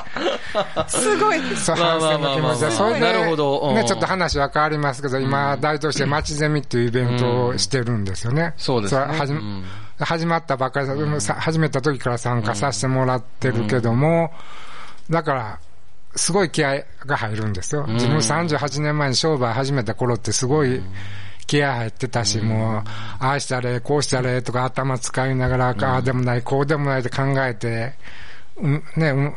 [0.88, 1.40] すごい。
[1.58, 2.72] そう、まあ反省の気持ちで。
[2.72, 3.60] それで、なるほど。
[3.60, 3.76] うん。
[3.76, 8.54] ね、ちょっと話は変わりますけど、今、大東市で町ゼミっていうイベントをしてるんですよね。
[8.56, 9.06] そうですね。
[9.12, 9.66] れはじうん
[10.04, 14.32] 始まったばっかりで、さ始めた時から参加させてもらってるけども、
[15.10, 15.60] だから、
[16.16, 17.86] すごい気合が入るんですよ。
[17.88, 20.82] 自分38年前に商売始めた頃ってすごい
[21.48, 22.89] 気合入ってたし、もう、
[23.20, 27.94] ああしたれ、こうしたれとか頭使いながら、ああでもない、こうでもないって考えて、
[28.58, 29.36] うんね、うん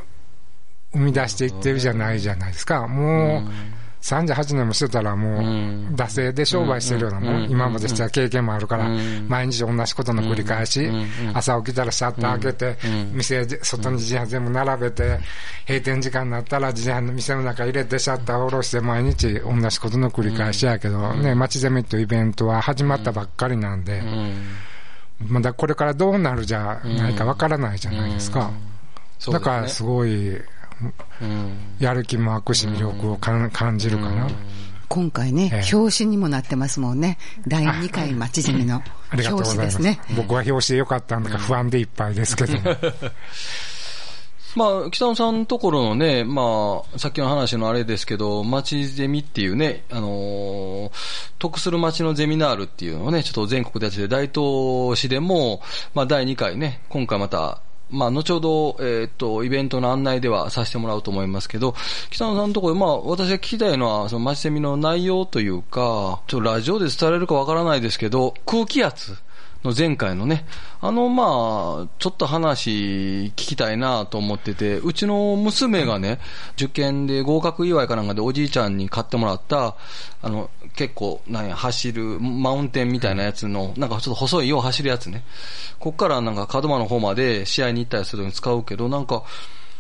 [0.92, 2.87] 生み出していってるじゃないじゃないですか。
[2.88, 3.50] もう、
[4.07, 5.42] 38年もしてたらもう、
[5.95, 8.88] 惰性で商売してるようなもん、今までした経験もあるから、
[9.29, 10.88] 毎日同じことの繰り返し、
[11.35, 12.77] 朝起きたらシャッター開けて、
[13.12, 15.19] 店で、外に自販全部並べて、
[15.66, 24.03] 閉店時間になったら自販の店の中入れてシャッター下ろして毎日同じことの繰り返しやけど、ね、街ゼミというイベントは始まったばっかりなんで、
[25.19, 28.53] まだこれからどうなるじゃないかわからないじゃないですか。
[29.33, 30.40] だからすごい、
[31.78, 34.28] やる気も湧くし魅力をかん感じるかな。
[34.88, 37.18] 今回ね、ええ表紙にもなってますもんね。
[37.46, 39.82] 第2回町ゼミのありがとうご表ざいますす。
[39.82, 40.16] 紙でね。
[40.16, 42.52] 僕は表紙でよかったんだか不安でいっぱいですけど。
[44.56, 50.90] まあ、北野さんのところのね、まあ、さっきの話のあれですけど、町ゼミっていうね、あのー
[51.38, 55.60] 得する町のゼミナールっていうのをね、ちょっと全国でやってて、大東市でも、
[55.94, 57.60] まあ、第2回ね、今回また、
[57.90, 61.75] まあ、後ほど、えーっと、イベントの案内ではさせてもらうと思いますけど、
[62.11, 69.16] 北野さんのところで、まあ、私が聞きたいのは、その街セミの内容というか、ちょっとラジオで伝えられるかわからないですけど、空気圧。
[69.66, 70.46] の前回のね、
[70.81, 76.20] あの、まあ、ちょっと話聞きたいなと思ってて、うちの娘がね、
[76.55, 79.76] 受験で合格祝いかなんかでおじいちゃんに買ってもらった、
[80.22, 85.24] あの、結構、なんや、走る、マウンテンみたいなやつの、なんかちょっと細いよう走るやつね。
[85.79, 89.24] こっからなんか門真の方まで試合に行ったりするのに使うけど、なんか、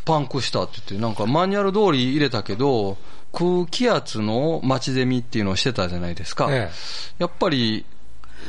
[0.04, 2.96] パンクしたって言って、なんかマニュアル通り入れたけど、
[3.32, 6.46] 空気圧の待ちゼミっていうのをしてたじゃないですか。
[6.50, 6.70] え
[7.18, 7.84] やっぱり、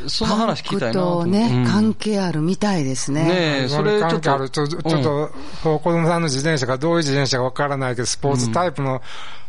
[0.07, 1.25] その話聞きたいなと。
[1.25, 1.65] ね、うん。
[1.65, 3.23] 関係あるみたいですね。
[3.23, 3.99] ねえ、それ。
[3.99, 4.49] 関係ある。
[4.49, 5.31] ちょちょっと、
[5.63, 9.01] 子供さんの自転車がどういう自転車かわからないけど、スポーツタイプの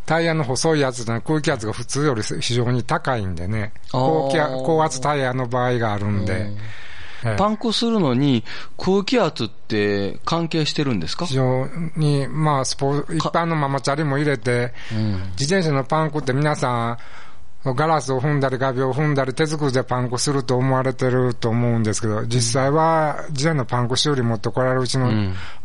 [0.06, 7.36] タイヤの細いやつの空気圧が普通より非常に高いんでね、高気圧高圧タイヤの場合があるんで、ええ。
[7.36, 8.42] パンクするのに
[8.78, 11.26] 空気圧って関係してるんですか？
[11.26, 14.72] 非常に、まあ、スポー一般のママチャリも入れて、
[15.38, 16.98] 自転車のパンクって皆さん、
[17.74, 25.10] ガラスを踏んだり、画鋲を踏んだり、手作りでパンクすると思われてると思うんですけど、実際は、自転車のパンク修理持ってこられるうちの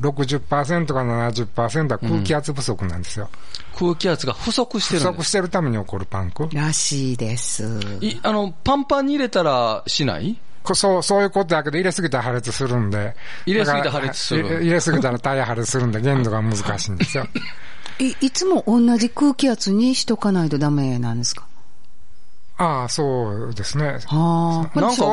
[0.02, 3.30] 60%か70%は空気圧不足なんですよ。
[3.78, 5.20] 空気圧が不足して不るんです。
[5.22, 6.48] 足してるために起こるパンク。
[6.54, 7.64] らしいです。
[8.02, 10.38] いあの、パンパンに入れたらしない？
[10.64, 13.16] こそう、そういうことだけど、入れすぎたら破裂するんで。
[13.46, 17.28] 入れすぎたら破裂する入れ入れすぎたらタイヤ破裂するんで、限度が難しいんですよ。
[18.00, 21.46] いいつも同じ空気圧にしとかないとダメなんですか？
[22.64, 24.00] ああ、そうですね。
[24.06, 24.80] はあ。
[24.80, 25.06] なんか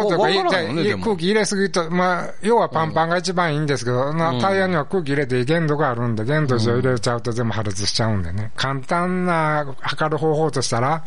[1.04, 8.52] 空気入れすぎと、まあ、要はパンパンが一番いいんですけど、なタイヤには空気入れて限度があるんで、限度上入れちゃうと全部破裂しちゃうんでね。
[8.54, 11.04] 簡単な測る方法としたら、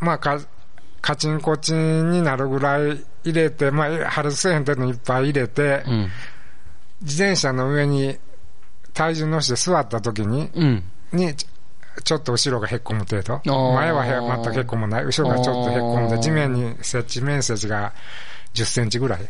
[0.00, 0.38] まあ、か、
[1.00, 6.08] カチンコチンになるぐらい入れて、まあ、破裂せえへん程度にいっぱい入れて、うん。
[7.02, 8.18] 自転車の上に
[8.92, 10.82] 体重乗せて座った時に、うん。
[11.12, 11.34] に、
[12.04, 13.40] ちちょっと後ろがへっこむ程度。
[13.72, 15.04] ー前はへ全くへっこむない。
[15.04, 17.92] 後ろがちょっとへっこんで、地面に設置面積が
[18.54, 19.20] 10センチぐらい。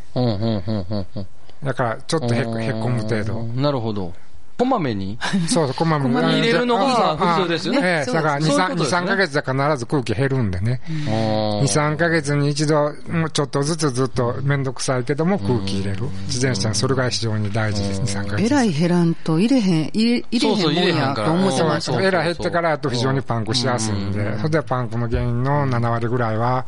[1.65, 3.43] だから、ちょっとへっこむ程度。
[3.45, 4.13] なるほど。
[4.59, 5.19] こまめに？
[5.49, 6.15] そうそう、こまめに。
[6.15, 7.81] 入れるのがああ普通ですよね。
[7.83, 8.99] ええ、だから2、3そういうことですね。
[8.99, 10.81] 2 3ヶ月で必ず空気減るんでね。
[10.89, 16.03] 2、2、3ヶ月に一度、もうちょっとずつずっとめんどくさいけども空気入れる。
[16.27, 18.47] 自転車はそれが非常に大事です、2、3ヶ月。
[18.47, 22.03] えらい減らんと入れへん、入れへんもんや入れへんからと思ってそうました。
[22.03, 26.65] エラー減ってからだと非常にパンクしやすいんで、それでパンクの原因の7割ぐらいは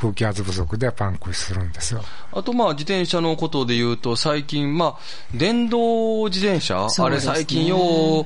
[0.00, 2.02] 空気圧不足でパンクするんですよ。
[2.32, 4.98] あとまあ自転車のことで言うと最近まあ
[5.36, 8.24] 電動自転車、あれ最近よ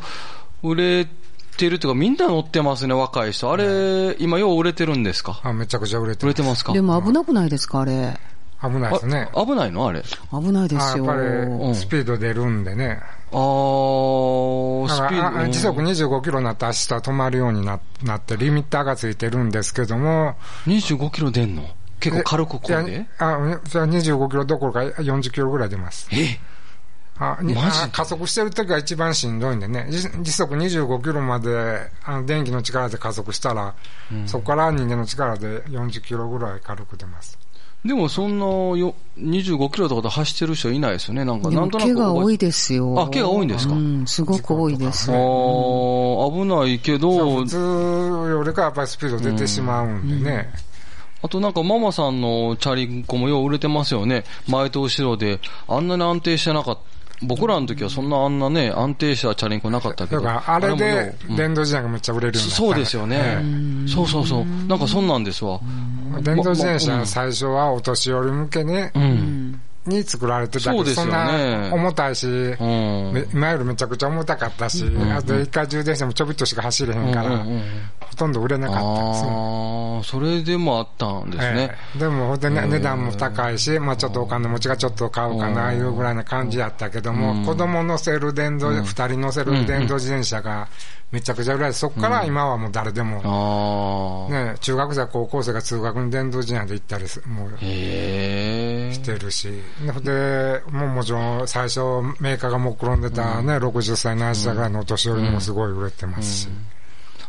[0.63, 1.09] う売れ
[1.57, 3.51] てるっていうかみんな乗ってますね若い人。
[3.51, 5.41] あれ今よう売れてるんですか？
[5.43, 6.39] あめちゃくちゃ売れて売ます。
[6.39, 6.73] れてますか？
[6.75, 8.19] でも危なくないですか、あれ。
[8.63, 9.29] 危ないですね。
[9.35, 10.03] あ危ないのあれ？
[10.31, 11.11] 危ないですよ。
[11.11, 13.01] あやっぱうんりスピード出るんでね。
[13.01, 15.53] あー、だスピード。
[15.53, 21.63] 時速25キロになって明日止まるようにななって、リミッターがついてるんですけども、25キロ出んの？
[22.01, 23.07] 結構軽く込んで？
[23.19, 26.09] あじゃあ25キロどころか40キロぐらい出ます。
[26.13, 26.39] え？
[27.19, 27.39] あ
[27.93, 33.75] 加速してる時が一番しんどいんでね、時時速25キロまであの電気の力で加速したら、
[34.27, 37.39] そこから人間の力で40キロぐらい軽く出ます。
[37.85, 41.25] でもそんなよ25キロとかで走ってる人いないですよね。
[41.25, 41.89] なんか、なんとなく。
[41.89, 42.95] 毛が多いですよ。
[43.01, 43.75] あ毛が多いんですか？
[43.75, 45.11] うん、すごく多いです。
[45.11, 50.53] あー危ないけど普、通よりかやっぱりスピード出てしまうんでね。
[51.25, 54.25] あとなんかママさんのチャリンコもよう売れてますよね。
[54.49, 56.92] 前と後ろで、あんなに安定してなかった。
[57.23, 60.23] 僕らの時はそんなあんなね、安定したチャリンコなかったけど。
[60.23, 63.89] だからあれで電動自転車がめっちゃ売れるようになったそうですよねえ。
[63.89, 64.45] そうそうそう。
[64.67, 65.61] なんかそんなんですわ。
[66.19, 69.42] え電動自転車最初はお年寄り向けに、うん。
[69.87, 72.27] に作られてたけど、そんな重たいし、
[73.33, 74.85] 今よりめちゃくちゃ重たかったし、
[75.17, 77.45] あと一回充電してもちょびっとしか走れへんから、
[78.01, 79.03] ほとんど売れなかった。
[79.03, 80.03] んですよ。
[80.05, 81.71] それでもあったんですね。
[81.73, 81.99] ええ。
[81.99, 90.69] でも、ほんでね値段も高いし、まあちょっとお金持ちがちょっと買うかな、いうぐらいな感じやったけども、子供乗せる電動、二人乗せる電動自転車が
[91.13, 94.53] めちゃくちゃ売れて、そこから今はもう誰でも、ああ。
[94.53, 97.51] ね、中学生、高校生が通学に電動自転車で行ったりすもう。
[97.61, 99.51] してるし、
[100.03, 101.81] で、もうもちろん最初
[102.21, 106.49] メーカーが目論んでたね、60歳、70歳ぐらいのお年寄りにもすごい売れてますし、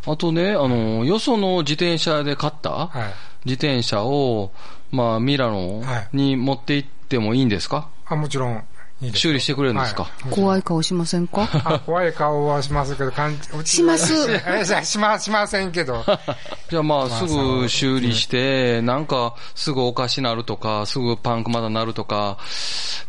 [0.07, 2.69] あとね、あの、よその自転車で買った？
[2.71, 3.13] はい。
[3.45, 4.51] 自転車を、
[4.91, 7.89] まあ、ミラノに持って行ってもいいんですか？
[8.05, 8.63] あ、もちろん。
[9.13, 11.47] 修理してくれるんですか、はい怖い顔しませんか？
[11.65, 14.13] あ怖い顔はしますけど、かんします？
[14.47, 16.03] えししましませんけど。
[16.69, 22.37] じゃあまあ、すぐ修理して、なんか、すぐおかしなるとか、すぐパンクまだなるとか、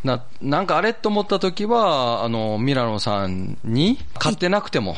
[0.03, 4.95] な、なんかあれと思った時は、あの、ミラノさんに買ってなくても、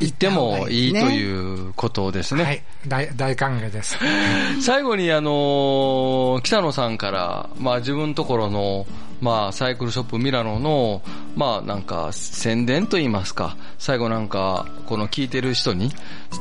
[0.00, 2.44] 行ってもいいということですね。
[2.44, 2.62] はい。
[2.88, 3.96] 大、大歓迎です。
[4.62, 8.86] 最後にあのー北野さんから、まあ自分のところの、
[9.20, 11.02] まあサイクルショップミラノの、
[11.36, 15.90] まあなんか宣伝と言いますか、最後なんか、この聞いてる人に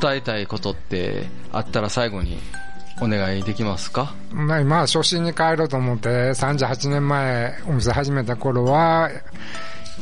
[0.02, 2.40] 伝えたいことってあったら最後に
[3.02, 4.14] お願いできますか？
[4.32, 9.10] まあ初心に帰ろうと思って、38年前お店始めた頃は、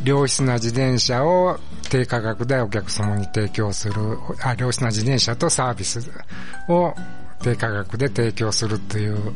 [0.04, 1.58] 良質な自転車を
[1.90, 3.96] 低価格でお客様に提供する、
[4.44, 6.12] あ良質な自転車とサービス
[6.70, 6.94] を
[7.42, 9.34] 低価格で提供するという、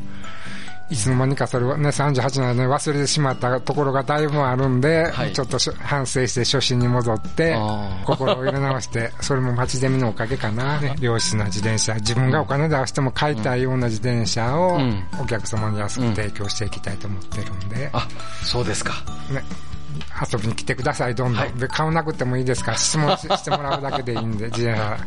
[0.91, 5.32] いつの間にかそれをね、38年で忘れてしまったところがだいぶあるんで、はい。
[5.32, 7.56] ちょっとし反省して初心に戻って
[8.06, 10.82] 心を入れ直して、 それも町ゼミのおかげかな。
[10.99, 15.01] 良質な自転車、自分がお金出しても買いたいような自転車をうん。
[15.21, 18.06] お客様に安く提供していきたいと思ってるんで、あ、
[18.43, 18.95] そうですか。
[19.32, 19.41] ね、
[20.21, 21.41] 遊びに来てください、どんどん。
[21.41, 24.97] はいで、買わなくてもいいですから、質問ししてもらうだけでいいんで、自転車、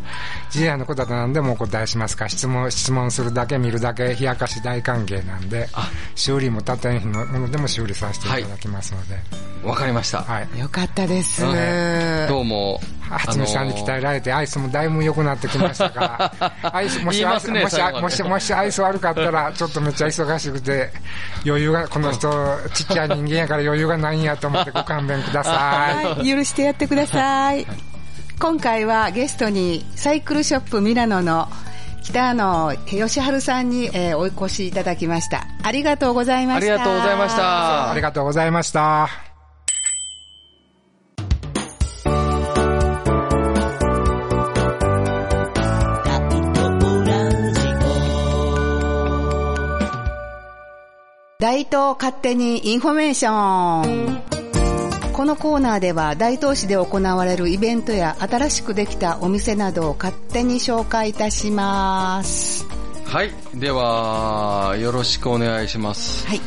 [0.46, 9.16] 自転車のことだと何でもお答えしますから、質問、質問するだけ、見るだけ、冷やかし大歓迎なんであ、修理も他店品のものでも修理させていただきますので、
[9.64, 10.22] わかりました。
[10.22, 10.58] はい。
[10.58, 11.40] よかったです。
[12.28, 12.80] どうも。
[13.08, 17.68] 初見さんに鍛えられて、アイスもだいぶ良くなってきましたから、 アイス、もしもしも
[18.10, 20.90] し、もしアイス悪かったら、ちょっとめっちゃ忙しくて、
[21.46, 22.30] 余裕が、この人、
[22.72, 26.04] ちっちゃい人間やから余裕がないんやと思ってご勘弁ください。
[26.04, 27.66] はい、許してやってください。
[28.40, 31.48] 今回はゲストにサイクルショップミラノの
[32.02, 35.46] 北野義春さんに、えーお越しいただきました。
[35.62, 36.74] ありがとうございました。
[36.74, 37.90] ありがとうございました。
[37.90, 39.08] ありがとうございました。
[51.40, 54.33] 大東勝手にインフォメーション。
[55.14, 62.66] このコーナーでは大東市で行われるイベントや新しくできたお店などを勝手に紹介いたします。
[63.06, 63.30] はい。
[63.54, 66.26] では、よろしくお願いします。
[66.26, 66.40] はい。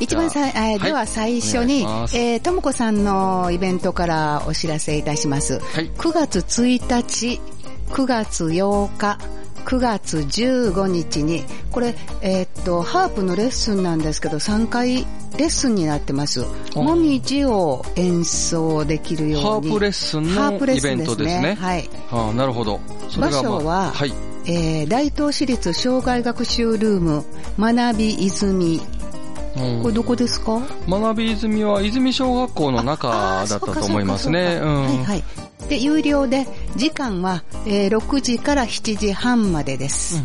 [0.00, 5.58] 一番さえーでは最初にえーともこさんのイベントからお知らせいたします。
[5.58, 7.40] はい9月1日、
[7.88, 9.18] 9月8日、
[9.60, 15.06] 9月15日に、これ、えーっと、ハープのレッスンなんですけど、3回
[15.38, 16.44] レッスンになってます。
[16.74, 19.46] あもみじを演奏できるように。
[19.48, 21.56] ハープレッスンハープレッスンのイベントですね。
[21.60, 21.88] はい。
[22.10, 22.80] ああなるほど。
[23.08, 24.12] それが、場所ははい。
[24.46, 27.24] えー大東市立障害学習ルーム、
[27.58, 28.76] 学び泉。
[28.76, 30.60] うんこれどこですか？
[30.88, 34.60] 学び泉は泉小学校の中だったと思いますね。
[34.62, 34.82] うん。
[34.84, 35.24] はいはい。
[35.70, 40.20] で、有料で、時間は、えー6時から7時半までです。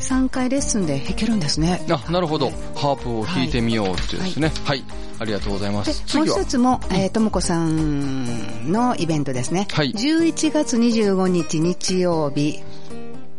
[0.00, 1.82] 3回レッスンで弾けるんですね。
[1.88, 2.50] あ、なるほど。
[2.74, 4.52] ハープを弾いてみようってですね。
[4.64, 4.84] はい。
[5.18, 5.82] ありがとうございま。
[5.82, 9.66] ですもう一つも、えーともこさんのイベントですね。
[9.72, 12.62] はい11月25日日曜日、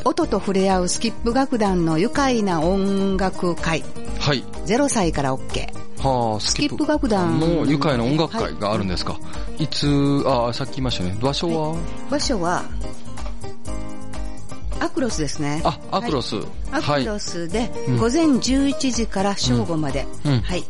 [0.06, 3.84] 音と触れ合うスキップ楽団の愉快な音楽会。
[4.20, 4.44] はい。
[4.66, 5.68] 0歳から OK。
[6.00, 9.18] はあ、ススキップ楽団の愉快な音楽会があるんですか？
[9.60, 11.18] いつ、あ、さっき言いましたね。
[11.22, 11.78] 場所は、
[12.10, 12.64] 場所は、
[14.82, 15.62] アクロスですね。
[15.64, 16.36] あ、アクロス。
[16.74, 17.04] アはい。
[17.04, 20.06] クロスで、うん午前11時から正午まで。
[20.26, 20.64] うんはい。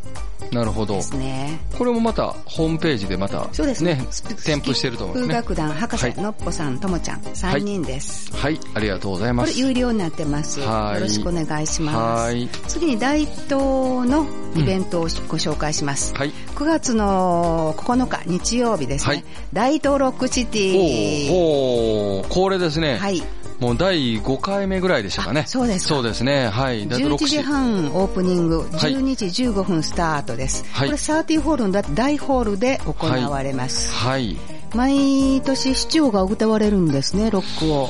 [0.51, 1.01] なるほどで。
[1.01, 1.59] すね。
[1.77, 3.95] これもまた、ホームページでまた、そうですね。
[3.95, 4.07] ね、
[4.43, 5.33] 添付してると思うんですね。
[5.41, 8.35] 風楽団、博士、はいのっぽさん、ともちゃん、3人です。
[8.35, 9.53] はい、ありがとうございます。
[9.53, 10.59] これ有料になってます。
[10.59, 12.23] よはいろしくお願いします。
[12.23, 12.47] はい。
[12.67, 14.25] 次に大東の
[14.55, 16.13] イベントをご紹介します。
[16.15, 16.31] はい。
[16.31, 19.15] 9月の9日日曜日ですね。
[19.15, 21.31] はい大東ロックシティ。
[21.31, 22.97] おー、おー、これですね。
[22.97, 23.21] はい。
[23.63, 25.41] もう第5回目ぐらいでしたかね。
[25.45, 26.49] あそうですかそうですね。
[26.49, 26.85] はい。
[26.85, 30.65] 大11時半オープニング、はい12時15分スタートです。
[30.73, 33.89] はいこれ30ホールの大ホールで行われます。
[33.93, 34.35] はい。
[34.75, 37.89] 毎年市長が歌われるんですね、ロックを。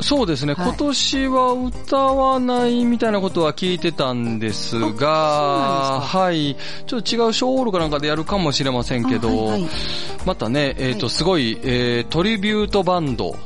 [0.00, 5.06] そうですね、はい今年は歌わないみたいなことは聞いてたんですが、すか
[6.02, 6.56] はい。
[6.86, 9.70] ちょっと違うショーホールかなんかでやるかもしれませんけど、あはいはい
[10.26, 13.40] またね、えっ、と、はいすごい、えー、トリビュートバンド、はい。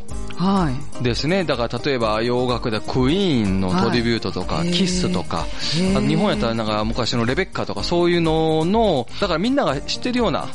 [1.03, 1.45] ですね。
[1.45, 4.71] だから例えば洋楽でクイーンのトリビュートとか、はい。
[4.71, 10.49] キスとか、日本やったらなんか昔のレベッカとかそういうのの、だからみんなが知ってるような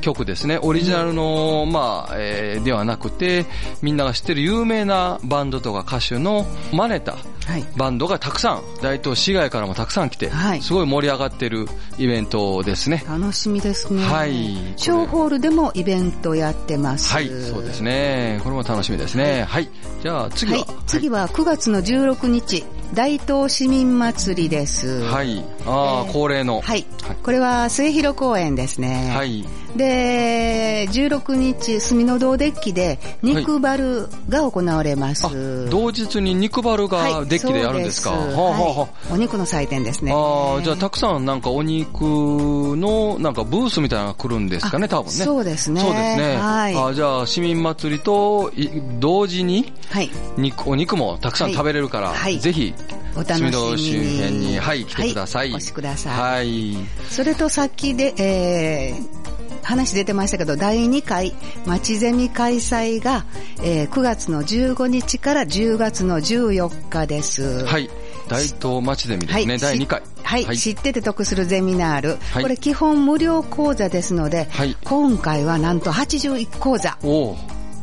[0.00, 0.58] 曲ですね。
[0.62, 3.46] オリジナルの、まあ、えーではなくて、
[3.82, 7.64] みんなが知ってる有名なバンドとか歌手の真似たはい。
[7.76, 11.66] バンドがたくさん、大東市外からもたくさん来て、はいすごい盛り上がってる
[11.98, 13.02] イベントですね。
[13.08, 14.04] 楽しみですね。
[14.04, 17.12] はいショーホールでもイベントやってます。
[17.12, 18.40] はい、そうですね。
[18.44, 19.44] これも楽しみですね。
[19.48, 19.68] はい。
[20.02, 20.68] じゃあ次は、はい。
[20.86, 25.02] 次は9月の16日、大東市民祭りです。
[25.02, 25.44] はい。
[25.66, 26.60] ああ、えー恒例の。
[26.60, 27.16] はいはい。
[27.22, 29.12] これは末広公園ですね。
[29.14, 29.44] はい。
[29.76, 35.26] で、16日、住の堂デッキで肉バルが行われます。
[35.26, 35.30] あ、
[35.70, 38.10] 同日に肉バルがデッキでやるんですか？
[38.10, 40.12] はいそうですはあはあははいお肉の祭典ですね。
[40.14, 45.10] ああ、じゃあたくさんなんかお肉のなんかブースみたいなのが来るんですかね、あ多分ね。
[45.12, 46.36] そうですねそうですね。
[46.36, 50.10] はいあじゃあ市民祭りとい同時にはい。
[50.36, 52.74] 肉、お肉もたくさん食べれるから、はいぜひ、
[53.14, 53.52] お楽しみに。
[53.78, 55.48] 周辺に、はい、来てください。
[55.48, 56.12] はいお越しください。
[56.14, 56.76] はい。
[57.08, 59.20] それとさっきで、えー
[59.62, 61.34] 話出てましたけど、第2回
[61.66, 63.24] 町ゼミ開催が、
[63.62, 67.64] えー9月の15日から10月の14日です。
[67.66, 67.90] はい。
[68.28, 70.02] 大東町ゼミですね、はい第2回。
[70.22, 72.08] はい、知ってて得するゼミナール。
[72.32, 76.96] はいこれ基本無料講座ですので、はい今回はなんと81講座。
[77.02, 77.38] おお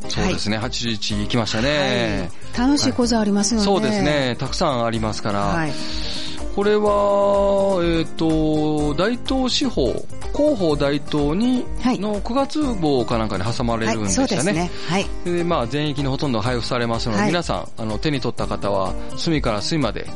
[0.09, 2.29] そうですね、81行きましたね。
[2.29, 3.65] はい楽しい講座ありますよね。
[3.65, 4.01] そうです。
[4.01, 5.71] ね、たくさんありますから、はい。
[6.55, 9.93] これは、えっ、と、大東司法、
[10.35, 14.71] 広報大東に、はいの9月号かなんかに挟まれるんはい、でしたね。
[15.23, 20.07] でまあ、全域にほとんど配布されますので、はい皆さん、あの、手に取った方は、隅から隅まで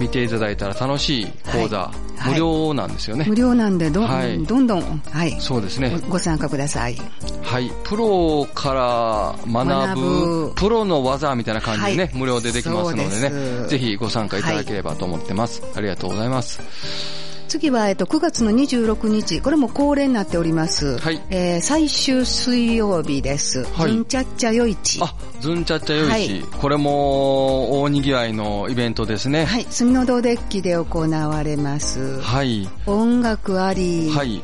[0.00, 3.24] 見ていただいたら楽しい講座、はい無料なんですよね。
[3.26, 5.40] 無料なんでど、はいどんどん、はい。
[5.40, 5.98] そうですね。
[6.02, 6.96] ごご参加ください。
[7.42, 7.72] はい。
[7.84, 13.30] プロから学学ぶ、ぶプロの技みたいな感じでね、はい無料でできますのでね、
[13.64, 15.62] すぜひご参加いただければと思ってます。
[15.74, 17.19] ありがとうございます。
[17.50, 20.98] 次は、えっと、9月の26日、これも恒例になっております。
[20.98, 23.64] はいえー最終水曜日です。
[23.64, 25.00] はいズンチャッチャ夜市。
[25.02, 29.46] あ、ズンチャッチャ夜市、はいこれも大賑わいのイベントですね。
[29.46, 29.64] はい。
[29.68, 32.20] 住の堂デッキで行われます。
[32.20, 32.68] はい。
[32.86, 34.40] 音楽あり、はい。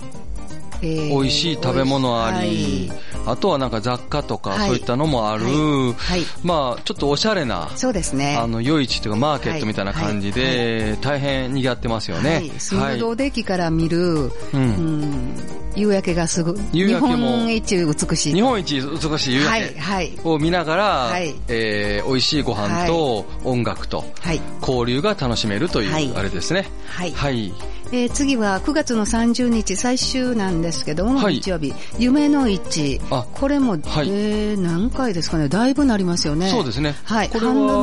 [0.82, 1.08] えー。
[1.08, 2.98] 美味しい食べ物あり、はい。
[3.26, 4.68] あとはなんか雑貨とか、はい。
[4.68, 5.54] そういったのもある、はい。
[5.96, 6.20] はい。
[6.42, 8.36] まあちょっとおしゃれな、そうですね。
[8.36, 12.34] あの、夜市というかマーケットみたいな感じで、大変賑わってますよね。
[12.34, 12.50] はい。
[12.58, 15.00] 住の堂デッキから見る、ううん。
[15.02, 15.34] ん。
[15.74, 16.58] 夕焼けがすぐ。
[16.72, 17.16] 夕焼けも。
[17.16, 18.34] 日本一美しい。
[18.34, 20.08] 日本一美しい夕はい、焼はい。
[20.10, 21.34] けを見ながら、はい。
[21.48, 24.40] えー美味しいご飯と音楽とはい。
[24.60, 26.10] 交流が楽しめるという、はい。
[26.14, 26.66] あれですね。
[26.86, 27.52] はい。
[27.90, 28.02] はい。
[28.02, 33.00] えー次は9月の30日最終なんですけども、はい日曜日、夢の市。
[33.10, 36.48] あこれも、はいえー何回ですかね、だいぶなりますよね。
[36.48, 37.28] そうですねはい。
[37.28, 37.82] ハンド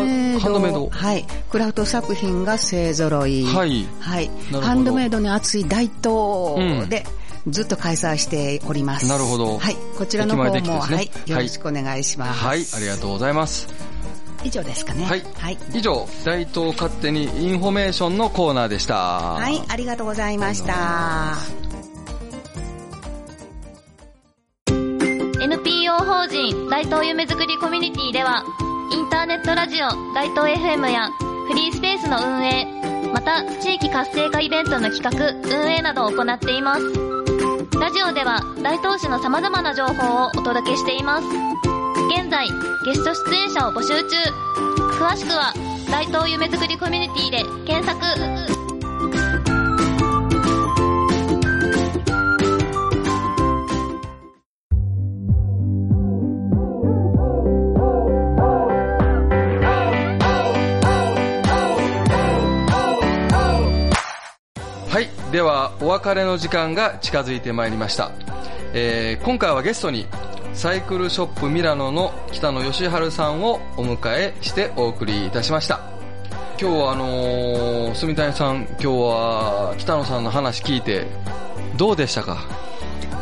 [0.59, 0.89] メイド。
[0.89, 1.25] はい。
[1.49, 3.43] クラフト作品が勢揃い。
[3.45, 4.29] はいはい。
[4.61, 7.05] ハンドメイドに熱い大東で、
[7.47, 9.07] ずっと開催しております。
[9.07, 9.75] なるほどはい。
[9.97, 11.11] こちらの方も、ねはい。
[11.29, 12.39] よろしくお願いします。
[12.39, 13.67] はい、ありがとうございます。
[14.43, 15.05] 以上ですかね。
[15.05, 15.57] はいはい。
[15.73, 18.95] 以上、大東勝手にインフォメーションのコーナーでした。
[18.95, 21.37] ははい、ありがとうございました。
[25.43, 28.45] NPO 法人大東夢づくりコミュニティでは
[28.91, 31.09] インターネットラジオ大東 FM や
[31.47, 32.65] フリースペースの運営
[33.11, 36.81] また地域活性化イベントの企画運営などを行っています
[37.77, 41.72] ラジオでは大東市の様々な情報をお届けしています
[42.09, 42.47] 現在
[42.85, 44.15] ゲスト出演者を募集中
[44.99, 45.53] 詳しくは
[45.89, 48.03] 大東夢づくりコミュニティで検索
[64.93, 65.09] はい。
[65.31, 68.11] では、お別れの時間が近づいてまいりました。
[68.75, 70.05] えー今回はゲストに、
[70.53, 75.81] サイクルショップミラノの北野義治さんをお迎えしてお送りいたしました。
[76.61, 81.07] 今日はあのー、住谷さん、今日は北野さんの話聞いて、
[81.75, 82.37] どうでしたか？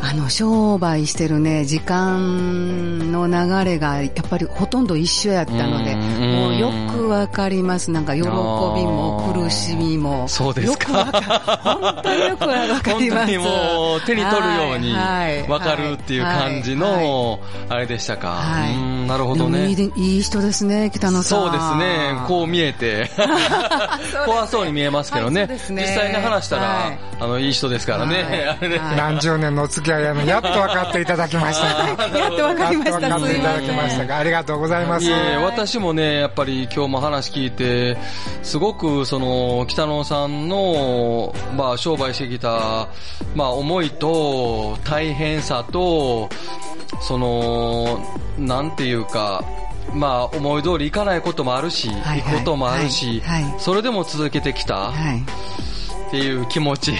[0.04, 7.92] あの、商売してるね、時間の流れが、やっぱりほとんど一緒やったので、うんもうよくわかります。
[7.92, 10.26] なんか、喜びも苦しみも。
[10.26, 11.04] そうですか
[11.62, 13.20] 本当によくわかります。
[13.20, 14.92] 本当にもう手に取るように
[15.48, 17.38] わかるっていう感じの、
[17.68, 18.30] あれでしたか。
[18.30, 19.68] はいうんなるほどね。
[19.68, 21.38] いいでいい人ですね、北野さん。
[21.42, 22.16] そうですね。
[22.26, 23.10] こう見えて、
[24.24, 25.42] 怖そうに見えますけどね。
[25.42, 28.22] はいね実際に話したら、はいあの、いい人ですからね。
[28.22, 31.68] はいあれ何十年のお付き合いややっと分かっていただきました。
[32.18, 33.00] やっとわかりました。
[33.00, 35.06] やっと分かっていただきましたが、ありがとうございます。
[35.06, 37.96] いえ、私もね、やっぱり今日も話聞いて、
[38.42, 42.88] すごくその、北野さんの、まあ、商売してきた、
[43.34, 46.28] まあ、思いと、大変さと、
[47.00, 48.00] その、
[48.38, 49.42] なんていうか、
[49.94, 55.22] まあ、思い通りいかないこともあるし、はいはいこともあるしはいはい、それでも続けてきたはい。
[56.12, 56.92] っていう気持ち。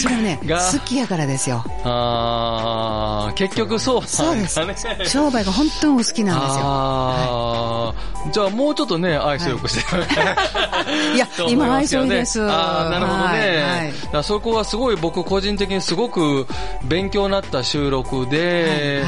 [0.00, 1.62] それはね、が、好きやからですよ。
[1.84, 4.58] あー結局そうそうです。
[4.64, 4.74] ね。。
[5.04, 6.60] 商売が本当にお好きなんですよ。
[6.64, 8.32] あー。
[8.32, 9.96] じゃあもうちょっとね、愛想よくして。
[9.96, 11.18] る、い。
[11.18, 11.52] いますけどね。
[11.52, 12.42] 今愛想いいです。
[12.42, 13.92] あーなるほどね。
[14.14, 16.46] はいそこはすごい僕個人的にすごく
[16.88, 19.04] 勉強になった収録で、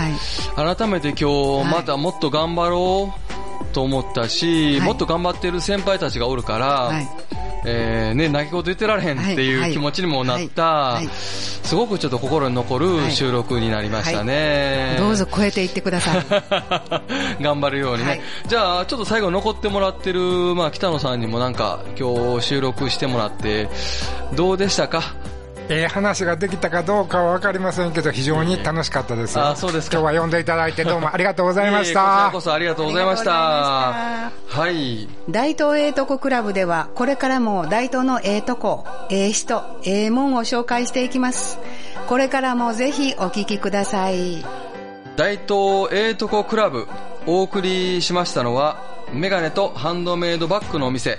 [0.54, 3.29] 改めて今日またもっと頑張ろう
[3.72, 4.86] と思ったし、はい。
[4.86, 7.08] もっと頑張ってる先輩たちがおるから、はい。
[7.64, 14.96] えーね、泣き言言ってられへんってはいいう気持ちにもなった、すごくちょっと心に残る収録になりましたね。
[14.98, 16.24] どうぞ超えていってください。
[17.42, 18.08] 頑張るようにね。
[18.08, 18.20] はい。
[18.46, 20.20] じゃあ、ちょっと最後残ってもらってる、
[20.54, 23.68] まあ、北野さんにもなんか、今日収録してもらって、
[24.34, 25.02] どうでしたか？
[25.70, 29.46] ええ話ができたかどうかは分かりませんけど、非常に楽しかったですよ。
[29.46, 32.40] あそうですか今日は呼んでいただいてどうもありがとうございましええこちらたこ。
[32.40, 33.30] そありがとうございました。
[33.32, 35.08] あはい。
[35.28, 41.60] 大東ええとこクラブでは、これからも大東のええとこ、ええ人、ええもんを紹介していきます。
[42.08, 44.44] これからもぜひお聞きください。
[45.16, 46.88] 大東ええとこクラブ、
[47.26, 51.18] お送りしましたのは、メガネとハンドメイドバッグのお店、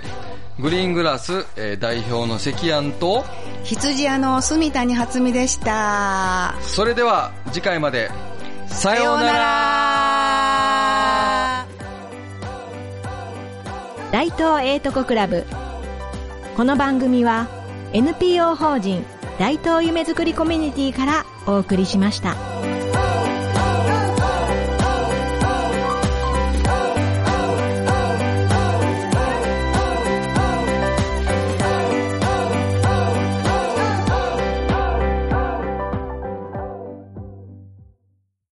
[0.62, 3.24] グリーングラス、えー代表の関庵と、
[3.64, 6.54] 羊屋の住谷初美でした。
[6.60, 8.12] それでは次回まで、
[8.68, 11.66] ささようならら。
[14.12, 15.44] 大東エイトコクラブ
[16.56, 17.48] この番組は
[17.92, 19.04] NPO 法人
[19.38, 22.36] 大東夢づくりコミュニティからお送りしました。